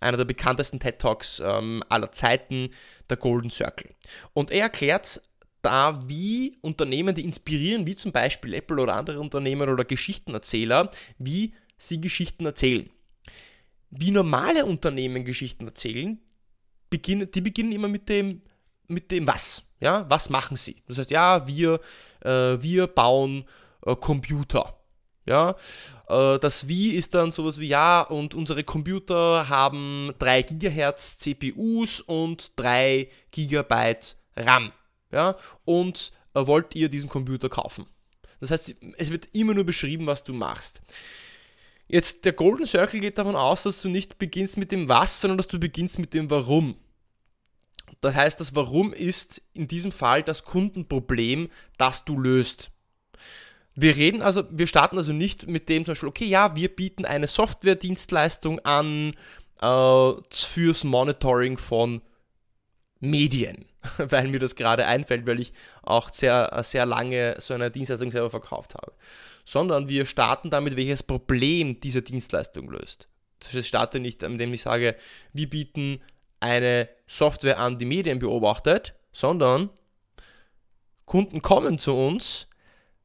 einer 0.00 0.16
der 0.16 0.24
bekanntesten 0.24 0.80
TED 0.80 0.98
Talks 0.98 1.40
ähm, 1.44 1.82
aller 1.88 2.12
Zeiten, 2.12 2.70
der 3.08 3.16
Golden 3.16 3.50
Circle. 3.50 3.90
Und 4.32 4.50
er 4.50 4.62
erklärt 4.62 5.22
da, 5.62 6.02
wie 6.06 6.58
Unternehmen, 6.60 7.14
die 7.14 7.24
inspirieren, 7.24 7.86
wie 7.86 7.96
zum 7.96 8.12
Beispiel 8.12 8.54
Apple 8.54 8.82
oder 8.82 8.94
andere 8.96 9.18
Unternehmen 9.18 9.68
oder 9.68 9.84
Geschichtenerzähler, 9.84 10.90
wie 11.18 11.54
sie 11.78 12.00
Geschichten 12.00 12.44
erzählen. 12.44 12.90
Wie 13.90 14.10
normale 14.10 14.66
Unternehmen 14.66 15.24
Geschichten 15.24 15.66
erzählen, 15.66 16.18
beginnen, 16.90 17.30
die 17.30 17.40
beginnen 17.40 17.72
immer 17.72 17.88
mit 17.88 18.08
dem, 18.08 18.42
mit 18.88 19.10
dem 19.10 19.26
Was. 19.26 19.62
Ja, 19.80 20.08
was 20.08 20.30
machen 20.30 20.56
sie? 20.56 20.82
Das 20.86 20.98
heißt, 20.98 21.10
ja, 21.10 21.46
wir, 21.46 21.80
äh, 22.20 22.30
wir 22.62 22.86
bauen 22.86 23.44
äh, 23.86 23.96
Computer. 23.96 24.78
Ja, 25.26 25.56
äh, 26.08 26.38
das 26.38 26.68
Wie 26.68 26.90
ist 26.90 27.14
dann 27.14 27.30
sowas 27.30 27.58
wie, 27.58 27.68
ja, 27.68 28.02
und 28.02 28.34
unsere 28.34 28.64
Computer 28.64 29.48
haben 29.48 30.12
3 30.18 30.42
GHz 30.42 31.18
CPUs 31.18 32.00
und 32.00 32.52
3 32.56 33.08
GB 33.30 33.96
RAM. 34.36 34.72
Ja, 35.10 35.36
und 35.64 36.12
äh, 36.34 36.46
wollt 36.46 36.74
ihr 36.74 36.88
diesen 36.88 37.08
Computer 37.08 37.48
kaufen? 37.48 37.86
Das 38.40 38.50
heißt, 38.50 38.74
es 38.98 39.10
wird 39.10 39.28
immer 39.32 39.54
nur 39.54 39.64
beschrieben, 39.64 40.06
was 40.06 40.22
du 40.22 40.34
machst. 40.34 40.82
Jetzt, 41.86 42.24
der 42.24 42.32
Golden 42.32 42.66
Circle 42.66 43.00
geht 43.00 43.18
davon 43.18 43.36
aus, 43.36 43.62
dass 43.62 43.80
du 43.82 43.88
nicht 43.88 44.18
beginnst 44.18 44.56
mit 44.56 44.72
dem 44.72 44.88
Was, 44.88 45.20
sondern 45.20 45.38
dass 45.38 45.48
du 45.48 45.58
beginnst 45.58 45.98
mit 45.98 46.14
dem 46.14 46.30
Warum. 46.30 46.76
Das 48.00 48.14
heißt, 48.14 48.40
das 48.40 48.54
Warum 48.54 48.92
ist 48.92 49.42
in 49.52 49.68
diesem 49.68 49.92
Fall 49.92 50.22
das 50.22 50.44
Kundenproblem, 50.44 51.48
das 51.78 52.04
du 52.04 52.18
löst. 52.18 52.70
Wir 53.74 53.96
reden 53.96 54.22
also, 54.22 54.44
wir 54.50 54.66
starten 54.66 54.96
also 54.96 55.12
nicht 55.12 55.48
mit 55.48 55.68
dem 55.68 55.84
zum 55.84 55.92
Beispiel, 55.92 56.08
okay, 56.08 56.26
ja, 56.26 56.54
wir 56.54 56.74
bieten 56.74 57.04
eine 57.04 57.26
Software-Dienstleistung 57.26 58.60
an 58.60 59.14
äh, 59.60 60.12
fürs 60.30 60.84
Monitoring 60.84 61.58
von 61.58 62.02
Medien, 63.00 63.66
weil 63.98 64.28
mir 64.28 64.38
das 64.38 64.54
gerade 64.54 64.86
einfällt, 64.86 65.26
weil 65.26 65.40
ich 65.40 65.52
auch 65.82 66.12
sehr, 66.12 66.60
sehr 66.62 66.86
lange 66.86 67.36
so 67.38 67.54
eine 67.54 67.70
Dienstleistung 67.70 68.10
selber 68.10 68.30
verkauft 68.30 68.74
habe. 68.74 68.92
Sondern 69.44 69.88
wir 69.88 70.06
starten 70.06 70.50
damit, 70.50 70.76
welches 70.76 71.02
Problem 71.02 71.80
diese 71.80 72.02
Dienstleistung 72.02 72.70
löst. 72.70 73.08
Ich 73.52 73.66
starte 73.66 74.00
nicht, 74.00 74.22
indem 74.22 74.54
ich 74.54 74.62
sage, 74.62 74.96
wir 75.32 75.50
bieten 75.50 76.00
eine 76.40 76.88
Software 77.06 77.58
an, 77.58 77.78
die 77.78 77.84
Medien 77.84 78.18
beobachtet, 78.18 78.94
sondern 79.12 79.68
Kunden 81.04 81.42
kommen 81.42 81.78
zu 81.78 81.94
uns, 81.94 82.46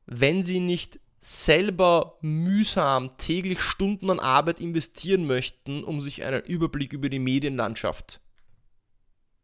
wenn 0.09 0.41
sie 0.41 0.59
nicht 0.59 0.99
selber 1.19 2.17
mühsam 2.21 3.17
täglich 3.17 3.59
Stunden 3.59 4.09
an 4.09 4.19
Arbeit 4.19 4.59
investieren 4.59 5.27
möchten, 5.27 5.83
um 5.83 6.01
sich 6.01 6.23
einen 6.23 6.43
Überblick 6.43 6.93
über 6.93 7.09
die 7.09 7.19
Medienlandschaft 7.19 8.21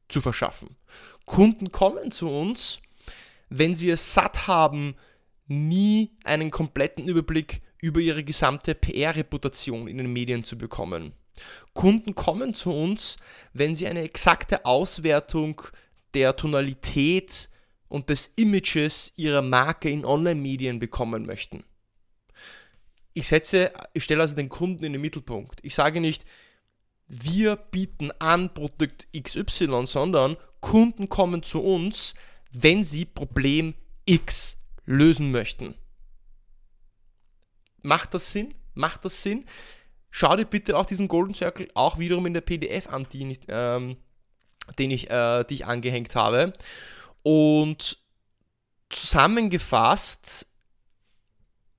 zu 0.07 0.21
verschaffen. 0.21 0.77
Kunden 1.25 1.71
kommen 1.71 2.11
zu 2.11 2.29
uns, 2.29 2.79
wenn 3.49 3.73
sie 3.73 3.89
es 3.89 4.13
satt 4.13 4.47
haben, 4.47 4.95
nie 5.47 6.17
einen 6.23 6.51
kompletten 6.51 7.07
Überblick 7.07 7.59
über 7.81 7.99
ihre 7.99 8.23
gesamte 8.23 8.73
PR-Reputation 8.73 9.87
in 9.87 9.97
den 9.97 10.11
Medien 10.11 10.43
zu 10.43 10.57
bekommen 10.57 11.13
Kunden 11.73 12.15
kommen 12.15 12.53
zu 12.53 12.71
uns, 12.71 13.17
wenn 13.53 13.75
sie 13.75 13.87
eine 13.87 14.01
exakte 14.01 14.65
Auswertung 14.65 15.61
der 16.13 16.35
Tonalität 16.35 17.49
und 17.87 18.09
des 18.09 18.31
Images 18.35 19.13
ihrer 19.15 19.41
Marke 19.41 19.89
in 19.89 20.05
Online-Medien 20.05 20.79
bekommen 20.79 21.25
möchten. 21.25 21.63
Ich 23.13 23.27
setze, 23.27 23.71
ich 23.93 24.03
stelle 24.03 24.21
also 24.21 24.35
den 24.35 24.49
Kunden 24.49 24.83
in 24.83 24.93
den 24.93 25.01
Mittelpunkt. 25.01 25.59
Ich 25.63 25.75
sage 25.75 26.01
nicht, 26.01 26.25
wir 27.07 27.55
bieten 27.55 28.11
an 28.19 28.53
Produkt 28.53 29.07
XY, 29.15 29.83
sondern 29.85 30.37
Kunden 30.59 31.07
kommen 31.07 31.43
zu 31.43 31.61
uns, 31.61 32.15
wenn 32.51 32.83
sie 32.83 33.05
Problem 33.05 33.75
X 34.05 34.57
lösen 34.85 35.31
möchten. 35.31 35.75
Macht 37.81 38.13
das 38.13 38.31
Sinn? 38.31 38.53
Macht 38.73 39.05
das 39.05 39.21
Sinn? 39.21 39.45
Schau 40.09 40.35
dir 40.35 40.45
bitte 40.45 40.77
auch 40.77 40.85
diesen 40.85 41.07
Golden 41.07 41.35
Circle 41.35 41.69
auch 41.73 41.99
wiederum 41.99 42.25
in 42.25 42.33
der 42.33 42.41
PDF 42.41 42.87
an, 42.87 43.05
die, 43.11 43.37
ähm, 43.47 43.97
den 44.79 44.91
ich, 44.91 45.09
äh, 45.09 45.43
die 45.43 45.55
ich 45.55 45.65
angehängt 45.65 46.15
habe. 46.15 46.53
Und 47.25 47.97
zusammengefasst 48.89 50.45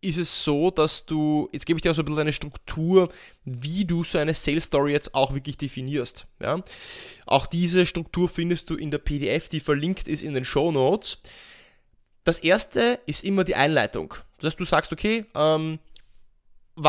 ist 0.01 0.19
es 0.19 0.43
so, 0.43 0.73
dass 0.73 1.07
du, 1.07 1.49
jetzt 1.53 1.67
gebe 1.67 1.79
ich 1.79 1.83
dir 1.83 1.95
so 1.95 2.03
ein 2.03 2.05
bisschen 2.05 2.21
eine 2.21 2.33
Struktur, 2.33 3.13
wie 3.45 3.85
du 3.85 4.03
so 4.03 4.19
eine 4.19 4.35
Sales 4.35 4.65
Story 4.65 4.91
jetzt 4.91 5.15
auch 5.15 5.35
wirklich 5.35 5.57
definierst. 5.57 6.27
Ja? 6.41 6.61
Auch 7.27 7.47
diese 7.47 7.87
Struktur 7.87 8.29
findest 8.29 8.71
du 8.71 8.75
in 8.75 8.91
der 8.91 8.99
PDF, 8.99 9.49
die 9.49 9.61
verlinkt 9.61 10.09
ist 10.09 10.25
in 10.25 10.35
den 10.35 10.45
Show 10.45 10.73
Notes. 10.73 11.19
Das 12.25 12.41
erste 12.41 12.99
ist 13.07 13.23
immer 13.23 13.45
die 13.45 13.55
Einleitung. 13.55 14.15
Das 14.39 14.47
heißt, 14.47 14.59
du 14.59 14.65
sagst, 14.65 14.93
okay, 14.93 15.27
ähm, 15.37 15.79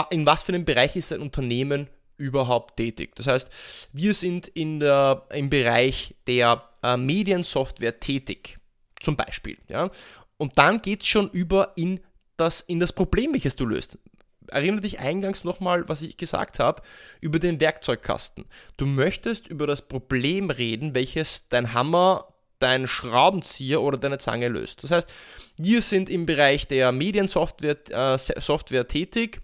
in 0.09 0.25
was 0.25 0.41
für 0.41 0.51
einem 0.51 0.65
Bereich 0.65 0.95
ist 0.95 1.13
ein 1.13 1.21
Unternehmen 1.21 1.89
überhaupt 2.17 2.77
tätig? 2.77 3.15
Das 3.17 3.27
heißt, 3.27 3.49
wir 3.93 4.15
sind 4.15 4.47
in 4.47 4.79
der, 4.79 5.27
im 5.29 5.51
Bereich 5.51 6.15
der 6.25 6.66
äh, 6.83 6.97
Mediensoftware 6.97 7.99
tätig, 7.99 8.59
zum 8.99 9.15
Beispiel. 9.15 9.57
Ja? 9.67 9.89
Und 10.37 10.57
dann 10.57 10.81
geht 10.81 11.01
es 11.01 11.07
schon 11.07 11.29
über 11.29 11.73
in 11.75 11.99
das, 12.37 12.61
in 12.61 12.79
das 12.79 12.93
Problem, 12.93 13.33
welches 13.33 13.55
du 13.55 13.65
löst. 13.65 13.97
Erinnere 14.47 14.81
dich 14.81 14.99
eingangs 14.99 15.43
nochmal, 15.43 15.89
was 15.89 16.01
ich 16.01 16.15
gesagt 16.15 16.59
habe, 16.59 16.81
über 17.19 17.39
den 17.39 17.59
Werkzeugkasten. 17.59 18.45
Du 18.77 18.85
möchtest 18.85 19.47
über 19.47 19.67
das 19.67 19.81
Problem 19.81 20.49
reden, 20.49 20.95
welches 20.95 21.49
dein 21.49 21.73
Hammer, 21.73 22.33
dein 22.59 22.87
Schraubenzieher 22.87 23.81
oder 23.81 23.97
deine 23.97 24.19
Zange 24.19 24.47
löst. 24.47 24.83
Das 24.83 24.91
heißt, 24.91 25.09
wir 25.57 25.81
sind 25.81 26.09
im 26.09 26.25
Bereich 26.25 26.67
der 26.67 26.91
Mediensoftware 26.91 27.77
äh, 27.89 28.17
Software 28.17 28.87
tätig 28.87 29.41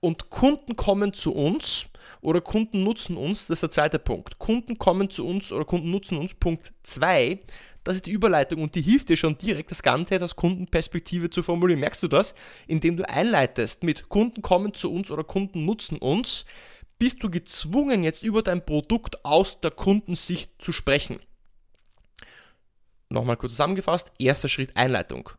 und 0.00 0.30
Kunden 0.30 0.76
kommen 0.76 1.12
zu 1.12 1.34
uns 1.34 1.86
oder 2.20 2.40
Kunden 2.40 2.82
nutzen 2.82 3.16
uns, 3.16 3.46
das 3.46 3.56
ist 3.56 3.62
der 3.62 3.70
zweite 3.70 3.98
Punkt. 3.98 4.38
Kunden 4.38 4.78
kommen 4.78 5.10
zu 5.10 5.26
uns 5.26 5.52
oder 5.52 5.64
Kunden 5.64 5.90
nutzen 5.90 6.18
uns. 6.18 6.34
Punkt 6.34 6.72
2, 6.82 7.40
das 7.84 7.96
ist 7.96 8.06
die 8.06 8.12
Überleitung 8.12 8.62
und 8.62 8.74
die 8.74 8.82
hilft 8.82 9.08
dir 9.10 9.16
schon 9.16 9.36
direkt, 9.36 9.70
das 9.70 9.82
Ganze 9.82 10.22
aus 10.22 10.36
Kundenperspektive 10.36 11.30
zu 11.30 11.42
formulieren. 11.42 11.80
Merkst 11.80 12.02
du 12.02 12.08
das? 12.08 12.34
Indem 12.66 12.96
du 12.96 13.08
einleitest 13.08 13.82
mit 13.82 14.08
Kunden 14.08 14.42
kommen 14.42 14.74
zu 14.74 14.92
uns 14.92 15.10
oder 15.10 15.24
Kunden 15.24 15.64
nutzen 15.64 15.98
uns, 15.98 16.46
bist 16.98 17.22
du 17.22 17.30
gezwungen, 17.30 18.02
jetzt 18.02 18.22
über 18.22 18.42
dein 18.42 18.64
Produkt 18.64 19.24
aus 19.24 19.60
der 19.60 19.70
Kundensicht 19.70 20.50
zu 20.58 20.72
sprechen. 20.72 21.20
Nochmal 23.10 23.36
kurz 23.36 23.52
zusammengefasst, 23.52 24.12
erster 24.18 24.48
Schritt 24.48 24.76
Einleitung. 24.76 25.30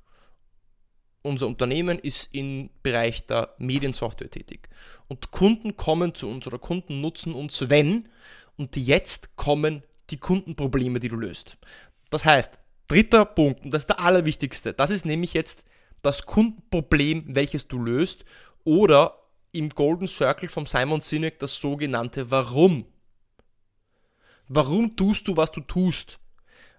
Unser 1.26 1.48
Unternehmen 1.48 1.98
ist 1.98 2.30
im 2.34 2.70
Bereich 2.84 3.26
der 3.26 3.56
Mediensoftware 3.58 4.30
tätig. 4.30 4.70
Und 5.08 5.32
Kunden 5.32 5.76
kommen 5.76 6.14
zu 6.14 6.30
uns 6.30 6.46
oder 6.46 6.60
Kunden 6.60 7.02
nutzen 7.02 7.34
uns, 7.34 7.68
wenn, 7.68 8.08
und 8.58 8.78
jetzt 8.78 9.36
kommen 9.36 9.82
die 10.12 10.18
Kundenprobleme, 10.18 11.00
die 11.00 11.10
du 11.10 11.16
löst. 11.16 11.58
Das 12.12 12.26
heißt, 12.26 12.60
dritter 12.88 13.26
Punkt, 13.26 13.66
und 13.66 13.72
das 13.72 13.84
ist 13.84 13.88
der 13.88 14.00
allerwichtigste, 14.02 14.74
das 14.74 14.92
ist 14.92 15.04
nämlich 15.06 15.34
jetzt 15.34 15.66
das 16.04 16.28
Kundenproblem, 16.28 17.24
welches 17.36 17.68
du 17.68 17.80
löst, 17.80 18.24
oder 18.64 19.20
im 19.52 19.70
Golden 19.70 20.08
Circle 20.08 20.48
vom 20.48 20.68
Simon 20.68 21.02
Sinek 21.02 21.40
das 21.40 21.56
sogenannte 21.56 22.30
Warum. 22.30 22.86
Warum 24.48 24.96
tust 24.96 25.28
du, 25.28 25.36
was 25.36 25.52
du 25.52 25.62
tust? 25.62 26.20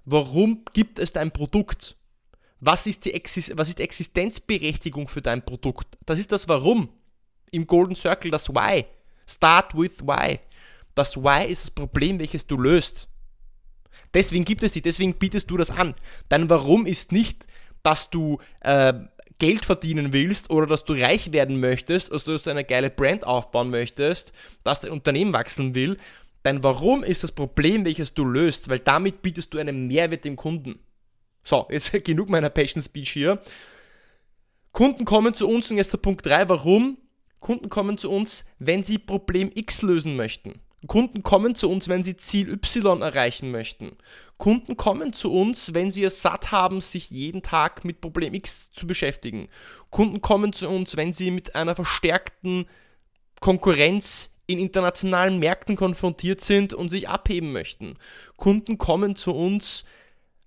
Warum 0.04 0.64
gibt 0.72 1.00
es 1.00 1.12
dein 1.12 1.32
Produkt? 1.32 1.96
Was 2.60 2.86
ist, 2.86 3.04
die 3.04 3.12
was 3.54 3.68
ist 3.68 3.78
die 3.78 3.82
Existenzberechtigung 3.82 5.08
für 5.08 5.22
dein 5.22 5.44
Produkt? 5.44 5.98
Das 6.06 6.18
ist 6.18 6.32
das 6.32 6.48
Warum. 6.48 6.88
Im 7.50 7.66
Golden 7.66 7.94
Circle 7.94 8.30
das 8.30 8.48
Why. 8.48 8.86
Start 9.26 9.76
with 9.76 10.00
Why. 10.02 10.40
Das 10.94 11.16
Why 11.16 11.46
ist 11.46 11.64
das 11.64 11.70
Problem, 11.70 12.18
welches 12.18 12.46
du 12.46 12.56
löst. 12.56 13.08
Deswegen 14.14 14.44
gibt 14.44 14.62
es 14.62 14.72
die, 14.72 14.82
deswegen 14.82 15.14
bietest 15.14 15.50
du 15.50 15.56
das 15.56 15.70
an. 15.70 15.94
Dein 16.28 16.48
Warum 16.48 16.86
ist 16.86 17.12
nicht, 17.12 17.44
dass 17.82 18.10
du 18.10 18.38
äh, 18.60 18.94
Geld 19.38 19.64
verdienen 19.64 20.12
willst 20.12 20.50
oder 20.50 20.66
dass 20.66 20.84
du 20.84 20.94
reich 20.94 21.32
werden 21.32 21.60
möchtest, 21.60 22.10
also 22.10 22.32
dass 22.32 22.44
du 22.44 22.50
eine 22.50 22.64
geile 22.64 22.90
Brand 22.90 23.24
aufbauen 23.24 23.70
möchtest, 23.70 24.32
dass 24.64 24.80
dein 24.80 24.92
Unternehmen 24.92 25.32
wachsen 25.32 25.74
will. 25.74 25.98
Dein 26.42 26.62
Warum 26.62 27.04
ist 27.04 27.22
das 27.22 27.32
Problem, 27.32 27.84
welches 27.84 28.14
du 28.14 28.24
löst, 28.24 28.68
weil 28.68 28.78
damit 28.78 29.20
bietest 29.20 29.52
du 29.52 29.58
einen 29.58 29.88
Mehrwert 29.88 30.24
dem 30.24 30.36
Kunden. 30.36 30.78
So, 31.46 31.66
jetzt 31.70 31.92
genug 32.04 32.28
meiner 32.28 32.50
Passion 32.50 32.82
Speech 32.82 33.10
hier. 33.10 33.40
Kunden 34.72 35.04
kommen 35.04 35.32
zu 35.32 35.48
uns 35.48 35.70
und 35.70 35.76
jetzt 35.76 35.92
der 35.92 35.98
Punkt 35.98 36.26
3, 36.26 36.48
warum? 36.48 36.98
Kunden 37.38 37.68
kommen 37.68 37.96
zu 37.98 38.10
uns, 38.10 38.44
wenn 38.58 38.82
sie 38.82 38.98
Problem 38.98 39.52
X 39.54 39.82
lösen 39.82 40.16
möchten. 40.16 40.60
Kunden 40.88 41.22
kommen 41.22 41.54
zu 41.54 41.70
uns, 41.70 41.88
wenn 41.88 42.02
sie 42.02 42.16
Ziel 42.16 42.50
Y 42.50 43.00
erreichen 43.00 43.52
möchten. 43.52 43.96
Kunden 44.38 44.76
kommen 44.76 45.12
zu 45.12 45.32
uns, 45.32 45.72
wenn 45.72 45.90
sie 45.90 46.02
es 46.02 46.20
satt 46.20 46.50
haben, 46.50 46.80
sich 46.80 47.10
jeden 47.10 47.42
Tag 47.42 47.84
mit 47.84 48.00
Problem 48.00 48.34
X 48.34 48.72
zu 48.72 48.86
beschäftigen. 48.86 49.48
Kunden 49.90 50.20
kommen 50.20 50.52
zu 50.52 50.68
uns, 50.68 50.96
wenn 50.96 51.12
sie 51.12 51.30
mit 51.30 51.54
einer 51.54 51.76
verstärkten 51.76 52.66
Konkurrenz 53.40 54.34
in 54.48 54.58
internationalen 54.58 55.38
Märkten 55.38 55.76
konfrontiert 55.76 56.40
sind 56.40 56.74
und 56.74 56.88
sich 56.88 57.08
abheben 57.08 57.52
möchten. 57.52 57.96
Kunden 58.36 58.78
kommen 58.78 59.16
zu 59.16 59.32
uns, 59.32 59.84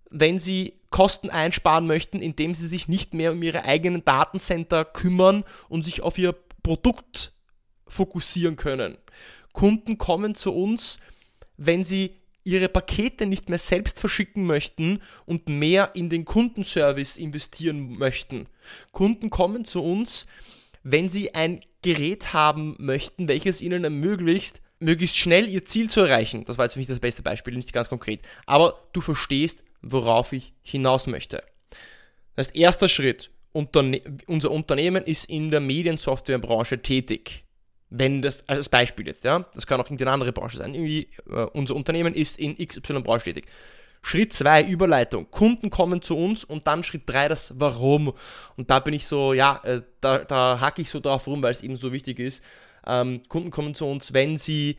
wenn 0.10 0.40
sie 0.40 0.79
Kosten 0.89 1.30
einsparen 1.30 1.88
möchten, 1.88 2.19
indem 2.19 2.56
sie 2.56 2.67
sich 2.67 2.88
nicht 2.88 3.13
mehr 3.13 3.34
um 3.34 3.43
ihre 3.43 3.63
eigenen 3.63 4.04
Datencenter 4.04 4.86
kümmern 4.86 5.43
und 5.67 5.86
sich 5.86 6.02
auf 6.02 6.17
ihr 6.17 6.34
Produkt 6.63 7.34
fokussieren 7.88 8.56
können. 8.56 8.97
Kunden 9.54 9.97
kommen 9.97 10.36
zu 10.36 10.54
uns, 10.54 10.97
wenn 11.58 11.84
sie 11.84 12.15
ihre 12.43 12.69
Pakete 12.69 13.25
nicht 13.25 13.49
mehr 13.49 13.60
selbst 13.60 13.99
verschicken 13.99 14.45
möchten 14.45 15.02
und 15.25 15.49
mehr 15.49 15.91
in 15.93 16.10
den 16.10 16.25
Kundenservice 16.25 17.17
investieren 17.17 17.97
möchten. 17.97 18.47
Kunden 18.91 19.30
kommen 19.30 19.65
zu 19.65 19.84
uns, 19.84 20.25
wenn 20.84 21.10
sie 21.10 21.36
ein 21.36 21.62
Gerät 21.82 22.34
haben 22.34 22.75
möchten, 22.80 23.28
welches 23.28 23.62
ihnen 23.62 23.84
ermöglicht, 23.84 24.62
möglichst 24.80 25.17
schnell 25.17 25.47
ihr 25.47 25.65
Ziel 25.65 25.89
zu 25.89 26.02
erreichen. 26.02 26.45
Das 26.45 26.58
war 26.58 26.65
jetzt 26.65 26.78
nicht 26.78 26.89
das 26.89 26.99
beste 26.99 27.21
Beispiel, 27.21 27.56
nicht 27.56 27.73
ganz 27.73 27.89
konkret. 27.89 28.21
Aber 28.45 28.88
du 28.93 29.02
verstehst, 29.02 29.63
worauf 29.82 30.34
ich 30.34 30.54
hinaus 30.62 31.08
möchte. 31.08 31.44
Das 32.36 32.48
heißt, 32.48 32.56
erster 32.56 32.88
Schritt, 32.88 33.32
Unterne 33.52 34.02
unser 34.28 34.52
Unternehmen 34.52 35.04
ist 35.04 35.26
in 35.26 35.50
der 35.50 35.60
Mediensoftwarebranche 35.60 36.82
tätig. 36.82 37.46
Wenn 37.89 38.22
das, 38.22 38.48
also 38.48 38.60
als 38.60 38.70
Beispiel 38.70 39.08
jetzt, 39.08 39.24
ja, 39.24 39.46
das 39.56 39.65
kann 39.65 39.82
auch 39.82 39.86
irgendeine 39.86 40.12
andere 40.12 40.32
Branche 40.32 40.58
sein. 40.58 40.76
Irgendwie, 40.76 41.10
äh, 41.28 41.46
unser 41.54 41.76
Unternehmen 41.76 42.13
ist 42.13 42.38
in 42.38 42.56
XY-Branche 42.56 43.26
tätig. 43.26 43.48
Schritt 44.02 44.32
2, 44.34 44.63
Überleitung. 44.63 45.30
Kunden 45.32 45.72
kommen 45.72 46.02
zu 46.02 46.15
uns 46.15 46.44
und 46.44 46.68
dann 46.68 46.84
Schritt 46.84 47.04
3, 47.08 47.28
das 47.28 47.60
Warum. 47.60 48.13
Und 48.56 48.70
da 48.70 48.80
bin 48.80 48.94
ich 48.94 49.08
so, 49.08 49.34
ja, 49.34 49.60
äh, 49.63 49.82
da, 50.02 50.20
da 50.20 50.60
hacke 50.62 50.82
ich 50.82 50.89
so 50.89 51.00
drauf 51.00 51.28
rum, 51.28 51.42
weil 51.42 51.52
es 51.52 51.63
eben 51.63 51.76
so 51.76 51.92
wichtig 51.92 52.20
ist. 52.20 52.44
Ähm, 52.86 53.22
Kunden 53.28 53.52
kommen 53.52 53.76
zu 53.76 53.86
uns, 53.86 54.13
wenn 54.13 54.38
sie, 54.38 54.78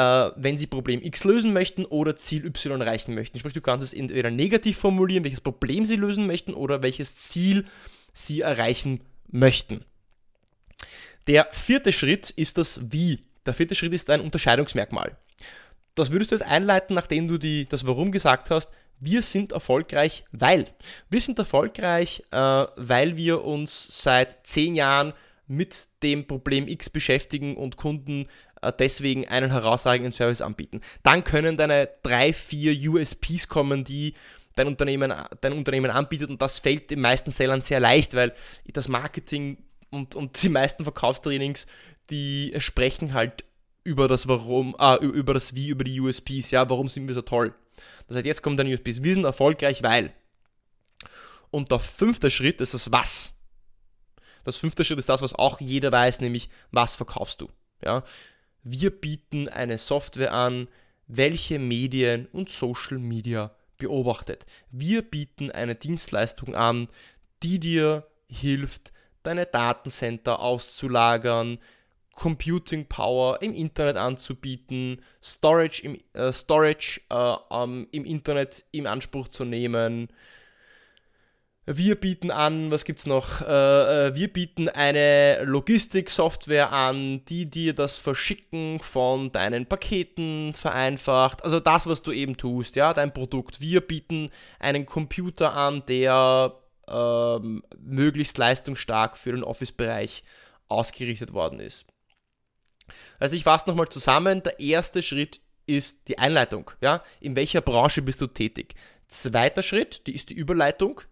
äh, 0.00 0.32
wenn 0.36 0.56
sie 0.56 0.66
Problem 0.66 1.02
X 1.02 1.24
lösen 1.24 1.52
möchten 1.52 1.84
oder 1.84 2.16
Ziel 2.16 2.46
Y 2.46 2.80
erreichen 2.80 3.14
möchten. 3.14 3.38
Sprich, 3.38 3.52
du 3.52 3.60
kannst 3.60 3.84
es 3.84 3.92
entweder 3.92 4.30
negativ 4.30 4.78
formulieren, 4.78 5.24
welches 5.24 5.42
Problem 5.42 5.84
sie 5.84 5.96
lösen 5.96 6.26
möchten 6.26 6.54
oder 6.54 6.82
welches 6.82 7.16
Ziel 7.16 7.66
sie 8.14 8.40
erreichen 8.40 9.02
möchten. 9.28 9.84
Der 11.26 11.48
vierte 11.52 11.92
Schritt 11.92 12.30
ist 12.30 12.56
das 12.56 12.80
Wie. 12.90 13.20
Der 13.44 13.52
vierte 13.52 13.74
Schritt 13.74 13.92
ist 13.92 14.08
ein 14.08 14.22
Unterscheidungsmerkmal. 14.22 15.18
Das 15.94 16.10
würdest 16.10 16.30
du 16.30 16.36
jetzt 16.36 16.46
einleiten, 16.46 16.94
nachdem 16.94 17.28
du 17.28 17.36
die, 17.36 17.68
das 17.68 17.86
Warum 17.86 18.10
gesagt 18.10 18.48
hast. 18.48 18.70
Wir 19.00 19.20
sind 19.20 19.52
erfolgreich, 19.52 20.24
weil. 20.32 20.66
Wir 21.10 21.20
sind 21.20 21.38
erfolgreich, 21.38 22.22
äh, 22.30 22.36
weil 22.36 23.18
wir 23.18 23.44
uns 23.44 24.02
seit 24.02 24.46
zehn 24.46 24.74
Jahren 24.74 25.12
mit 25.50 25.88
dem 26.04 26.26
Problem 26.28 26.68
X 26.68 26.88
beschäftigen 26.88 27.56
und 27.56 27.76
Kunden 27.76 28.28
deswegen 28.78 29.26
einen 29.28 29.50
herausragenden 29.50 30.12
Service 30.12 30.42
anbieten. 30.42 30.80
Dann 31.02 31.24
können 31.24 31.56
deine 31.56 31.88
drei, 32.02 32.32
vier 32.32 32.90
USPs 32.90 33.48
kommen, 33.48 33.84
die 33.84 34.14
dein 34.54 34.66
Unternehmen, 34.66 35.12
dein 35.40 35.52
Unternehmen 35.52 35.90
anbietet 35.90 36.30
und 36.30 36.42
das 36.42 36.58
fällt 36.58 36.90
den 36.90 37.00
meisten 37.00 37.30
Sellern 37.30 37.62
sehr 37.62 37.80
leicht, 37.80 38.14
weil 38.14 38.34
das 38.66 38.88
Marketing 38.88 39.58
und, 39.90 40.14
und 40.14 40.42
die 40.42 40.48
meisten 40.48 40.84
Verkaufstrainings, 40.84 41.66
die 42.10 42.54
sprechen 42.58 43.14
halt 43.14 43.44
über 43.84 44.08
das 44.08 44.28
Warum, 44.28 44.76
äh, 44.78 44.96
über 44.96 45.34
das 45.34 45.54
Wie, 45.54 45.68
über 45.68 45.84
die 45.84 46.00
USPs, 46.00 46.50
ja, 46.50 46.68
warum 46.68 46.88
sind 46.88 47.08
wir 47.08 47.14
so 47.14 47.22
toll. 47.22 47.54
Das 48.08 48.16
heißt, 48.16 48.26
jetzt 48.26 48.42
kommt 48.42 48.58
dann 48.58 48.66
USPs. 48.66 49.02
Wir 49.02 49.14
sind 49.14 49.24
erfolgreich, 49.24 49.82
weil. 49.82 50.12
Und 51.50 51.70
der 51.70 51.80
fünfte 51.80 52.30
Schritt 52.30 52.60
ist 52.60 52.74
das 52.74 52.92
Was. 52.92 53.32
Das 54.44 54.56
fünfte 54.56 54.84
Schritt 54.84 54.98
ist 54.98 55.08
das, 55.08 55.22
was 55.22 55.34
auch 55.34 55.60
jeder 55.60 55.92
weiß, 55.92 56.20
nämlich 56.20 56.50
was 56.70 56.94
verkaufst 56.94 57.40
du. 57.40 57.48
Ja? 57.84 58.04
Wir 58.62 58.90
bieten 58.90 59.48
eine 59.48 59.78
Software 59.78 60.32
an, 60.32 60.68
welche 61.06 61.58
Medien 61.58 62.26
und 62.32 62.50
Social 62.50 62.98
Media 62.98 63.54
beobachtet. 63.78 64.46
Wir 64.70 65.02
bieten 65.02 65.50
eine 65.50 65.74
Dienstleistung 65.74 66.54
an, 66.54 66.88
die 67.42 67.58
dir 67.58 68.06
hilft, 68.28 68.92
deine 69.22 69.46
Datencenter 69.46 70.40
auszulagern, 70.40 71.58
Computing 72.14 72.86
Power 72.86 73.40
im 73.40 73.54
Internet 73.54 73.96
anzubieten, 73.96 75.00
Storage 75.22 75.82
im, 75.82 75.98
äh, 76.12 76.32
Storage, 76.32 77.00
äh, 77.08 77.34
ähm, 77.50 77.88
im 77.92 78.04
Internet 78.04 78.64
in 78.72 78.86
Anspruch 78.86 79.28
zu 79.28 79.44
nehmen. 79.44 80.08
Wir 81.72 81.94
bieten 81.94 82.32
an, 82.32 82.72
was 82.72 82.84
gibt's 82.84 83.06
noch? 83.06 83.42
Äh, 83.42 84.08
äh, 84.08 84.14
wir 84.16 84.32
bieten 84.32 84.68
eine 84.68 85.44
Logistik-Software 85.44 86.72
an, 86.72 87.24
die 87.26 87.48
dir 87.48 87.74
das 87.74 87.96
Verschicken 87.96 88.80
von 88.80 89.30
deinen 89.30 89.66
Paketen 89.66 90.52
vereinfacht. 90.52 91.44
Also 91.44 91.60
das, 91.60 91.86
was 91.86 92.02
du 92.02 92.10
eben 92.10 92.36
tust, 92.36 92.74
ja, 92.74 92.92
dein 92.92 93.14
Produkt. 93.14 93.60
Wir 93.60 93.82
bieten 93.82 94.32
einen 94.58 94.84
Computer 94.84 95.52
an, 95.52 95.84
der 95.86 96.56
ähm, 96.88 97.62
möglichst 97.78 98.36
leistungsstark 98.36 99.16
für 99.16 99.30
den 99.30 99.44
Office-Bereich 99.44 100.24
ausgerichtet 100.66 101.32
worden 101.32 101.60
ist. 101.60 101.86
Also 103.20 103.36
ich 103.36 103.44
fasse 103.44 103.68
nochmal 103.68 103.90
zusammen. 103.90 104.42
Der 104.42 104.58
erste 104.58 105.02
Schritt 105.02 105.40
ist 105.66 106.08
die 106.08 106.18
Einleitung. 106.18 106.72
Ja? 106.80 107.04
In 107.20 107.36
welcher 107.36 107.60
Branche 107.60 108.02
bist 108.02 108.20
du 108.20 108.26
tätig? 108.26 108.74
Zweiter 109.06 109.62
Schritt, 109.62 110.08
die 110.08 110.16
ist 110.16 110.30
die 110.30 110.34
Überleitung. 110.34 111.02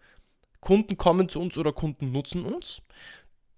Kunden 0.60 0.96
kommen 0.96 1.28
zu 1.28 1.40
uns 1.40 1.56
oder 1.56 1.72
Kunden 1.72 2.12
nutzen 2.12 2.44
uns. 2.44 2.82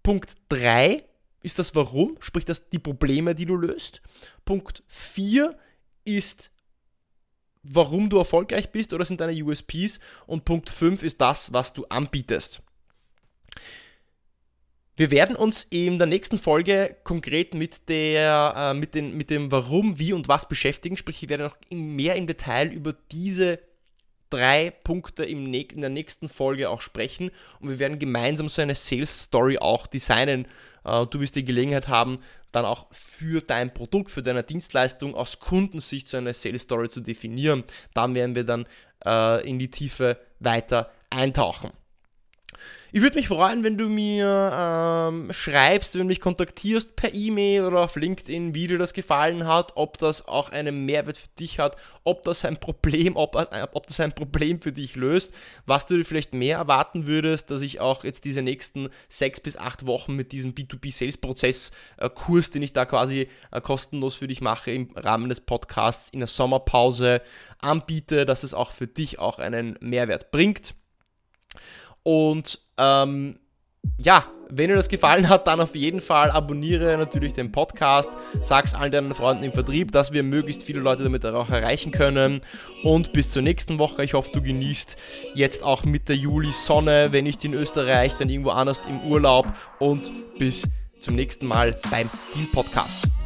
Punkt 0.03 0.35
3 0.49 1.05
ist 1.43 1.59
das 1.59 1.75
Warum, 1.75 2.17
sprich 2.21 2.45
das 2.45 2.69
die 2.69 2.79
Probleme, 2.79 3.35
die 3.35 3.47
du 3.47 3.57
löst. 3.57 4.03
Punkt 4.45 4.83
4 4.89 5.57
ist 6.05 6.51
warum 7.63 8.09
du 8.09 8.19
erfolgreich 8.19 8.71
bist 8.71 8.93
oder 8.93 9.05
sind 9.05 9.21
deine 9.21 9.45
USPs 9.45 10.01
und 10.27 10.45
Punkt 10.45 10.71
5 10.71 11.03
ist 11.03 11.21
das, 11.21 11.53
was 11.53 11.73
du 11.73 11.85
anbietest. 11.87 12.63
Wir 14.97 15.11
werden 15.11 15.37
uns 15.37 15.67
in 15.71 15.99
der 15.99 16.07
nächsten 16.07 16.37
Folge 16.37 16.97
konkret 17.05 17.55
mit, 17.55 17.89
der, 17.89 18.55
äh, 18.57 18.75
mit, 18.75 18.95
den, 18.95 19.17
mit 19.17 19.31
dem 19.31 19.51
Warum, 19.51 19.99
Wie 19.99 20.13
und 20.13 20.29
Was 20.29 20.47
beschäftigen. 20.47 20.99
Sprich, 20.99 21.23
ich 21.23 21.29
werde 21.31 21.45
noch 21.45 21.57
mehr 21.71 22.17
im 22.17 22.27
Detail 22.27 22.71
über 22.71 22.93
diese 23.11 23.61
drei 24.31 24.71
Punkte 24.71 25.25
im 25.25 25.53
in 25.53 25.81
der 25.81 25.91
nächsten 25.91 26.29
Folge 26.29 26.71
auch 26.71 26.81
sprechen 26.81 27.31
und 27.61 27.69
wir 27.69 27.79
werden 27.79 27.99
gemeinsam 27.99 28.49
so 28.49 28.63
eine 28.63 28.75
Sales 28.75 29.25
Story 29.25 29.59
auch 29.59 29.87
designen. 29.87 30.47
Äh, 30.85 31.07
du 31.07 31.21
wirst 31.21 31.37
die 31.37 31.45
Gelegenheit 31.45 31.89
haben, 31.89 32.21
dann 32.53 32.65
auch 32.65 32.87
für 32.91 33.41
dein 33.41 33.75
Produkt, 33.75 34.11
für 34.11 34.23
deine 34.23 34.43
Dienstleistung 34.43 35.15
aus 35.15 35.39
Kundensicht 35.39 36.09
so 36.09 36.17
eine 36.17 36.35
Sales 36.35 36.63
Story 36.63 36.89
zu 36.89 37.01
definieren. 37.01 37.65
Dann 37.95 38.15
werden 38.15 38.35
wir 38.35 38.45
dann 38.45 38.67
äh, 39.05 39.49
in 39.49 39.59
die 39.59 39.71
Tiefe 39.71 40.17
weiter 40.39 40.91
eintauchen. 41.11 41.71
Ich 42.93 43.03
würde 43.03 43.19
mich 43.19 43.29
freuen, 43.29 43.63
wenn 43.63 43.79
du 43.79 43.89
mir 43.89 44.51
ähm, 44.53 45.33
schreibst, 45.33 45.95
wenn 45.95 46.01
du 46.01 46.07
mich 46.07 46.21
kontaktierst 46.21 46.97
per 46.97 47.15
E-Mail 47.15 47.65
oder 47.65 47.83
auf 47.83 47.95
LinkedIn, 47.95 48.53
wie 48.53 48.67
dir 48.67 48.79
das 48.79 48.95
gefallen 48.95 49.47
hat, 49.47 49.77
ob 49.77 49.97
das 49.99 50.27
auch 50.27 50.49
einen 50.49 50.87
Mehrwert 50.87 51.17
für 51.17 51.29
dich 51.39 51.61
hat, 51.61 51.77
ob 52.03 52.25
das 52.25 52.45
ein 52.45 52.57
Problem, 52.57 53.15
ob, 53.15 53.37
ob 53.37 53.87
das 53.87 54.01
ein 54.01 54.13
Problem 54.13 54.61
für 54.61 54.73
dich 54.73 54.97
löst, 54.97 55.33
was 55.67 55.87
du 55.87 55.97
dir 55.99 56.05
vielleicht 56.05 56.35
mehr 56.35 56.59
erwarten 56.59 57.07
würdest, 57.07 57.53
dass 57.53 57.61
ich 57.61 57.79
auch 57.79 58.03
jetzt 58.03 58.25
diese 58.25 58.43
nächsten 58.43 58.89
sechs 59.09 59.39
bis 59.39 59.57
acht 59.57 59.87
Wochen 59.87 60.17
mit 60.17 60.33
diesem 60.33 60.55
B2B-Sales-Prozess-Kurs, 60.55 62.49
äh, 62.49 62.51
den 62.51 62.63
ich 62.63 62.73
da 62.73 62.87
quasi 62.87 63.29
äh, 63.53 63.61
kostenlos 63.61 64.17
für 64.17 64.27
dich 64.27 64.41
mache 64.41 64.73
im 64.73 64.91
Rahmen 64.97 65.29
des 65.29 65.41
Podcasts 65.41 66.09
in 66.09 66.19
der 66.19 66.27
Sommerpause 66.27 67.23
anbiete, 67.61 68.25
dass 68.25 68.43
es 68.43 68.53
auch 68.53 68.73
für 68.73 68.89
dich 68.89 69.21
auch 69.21 69.39
einen 69.39 69.79
Mehrwert 69.81 70.33
bringt. 70.33 70.75
Und 72.03 72.61
ähm, 72.81 73.39
ja, 73.99 74.25
wenn 74.49 74.69
dir 74.69 74.77
das 74.77 74.89
gefallen 74.89 75.29
hat, 75.29 75.47
dann 75.47 75.61
auf 75.61 75.75
jeden 75.75 76.01
Fall 76.01 76.31
abonniere 76.31 76.97
natürlich 76.99 77.35
den 77.35 77.53
Podcast, 77.53 78.11
sag's 78.43 78.75
allen 78.75 78.91
deinen 78.91 79.15
Freunden 79.15 79.45
im 79.45 79.53
Vertrieb, 79.53 79.93
dass 79.93 80.13
wir 80.13 80.23
möglichst 80.23 80.65
viele 80.65 80.81
Leute 80.81 81.05
damit 81.05 81.25
auch 81.25 81.51
erreichen 81.51 81.93
können. 81.93 82.41
Und 82.83 83.13
bis 83.13 83.31
zur 83.31 83.43
nächsten 83.43 83.79
Woche. 83.79 84.03
Ich 84.03 84.15
hoffe, 84.15 84.31
du 84.33 84.43
genießt 84.43 84.97
jetzt 85.35 85.63
auch 85.63 85.85
mit 85.85 86.09
der 86.09 86.17
Juli-Sonne, 86.17 87.13
wenn 87.13 87.25
nicht 87.25 87.45
in 87.45 87.55
Österreich, 87.55 88.15
dann 88.19 88.29
irgendwo 88.29 88.51
anders 88.51 88.83
im 88.89 89.01
Urlaub. 89.11 89.47
Und 89.79 90.11
bis 90.39 90.69
zum 91.01 91.15
nächsten 91.15 91.47
Mal 91.47 91.77
beim 91.91 92.11
Deal 92.35 92.47
Podcast. 92.53 93.20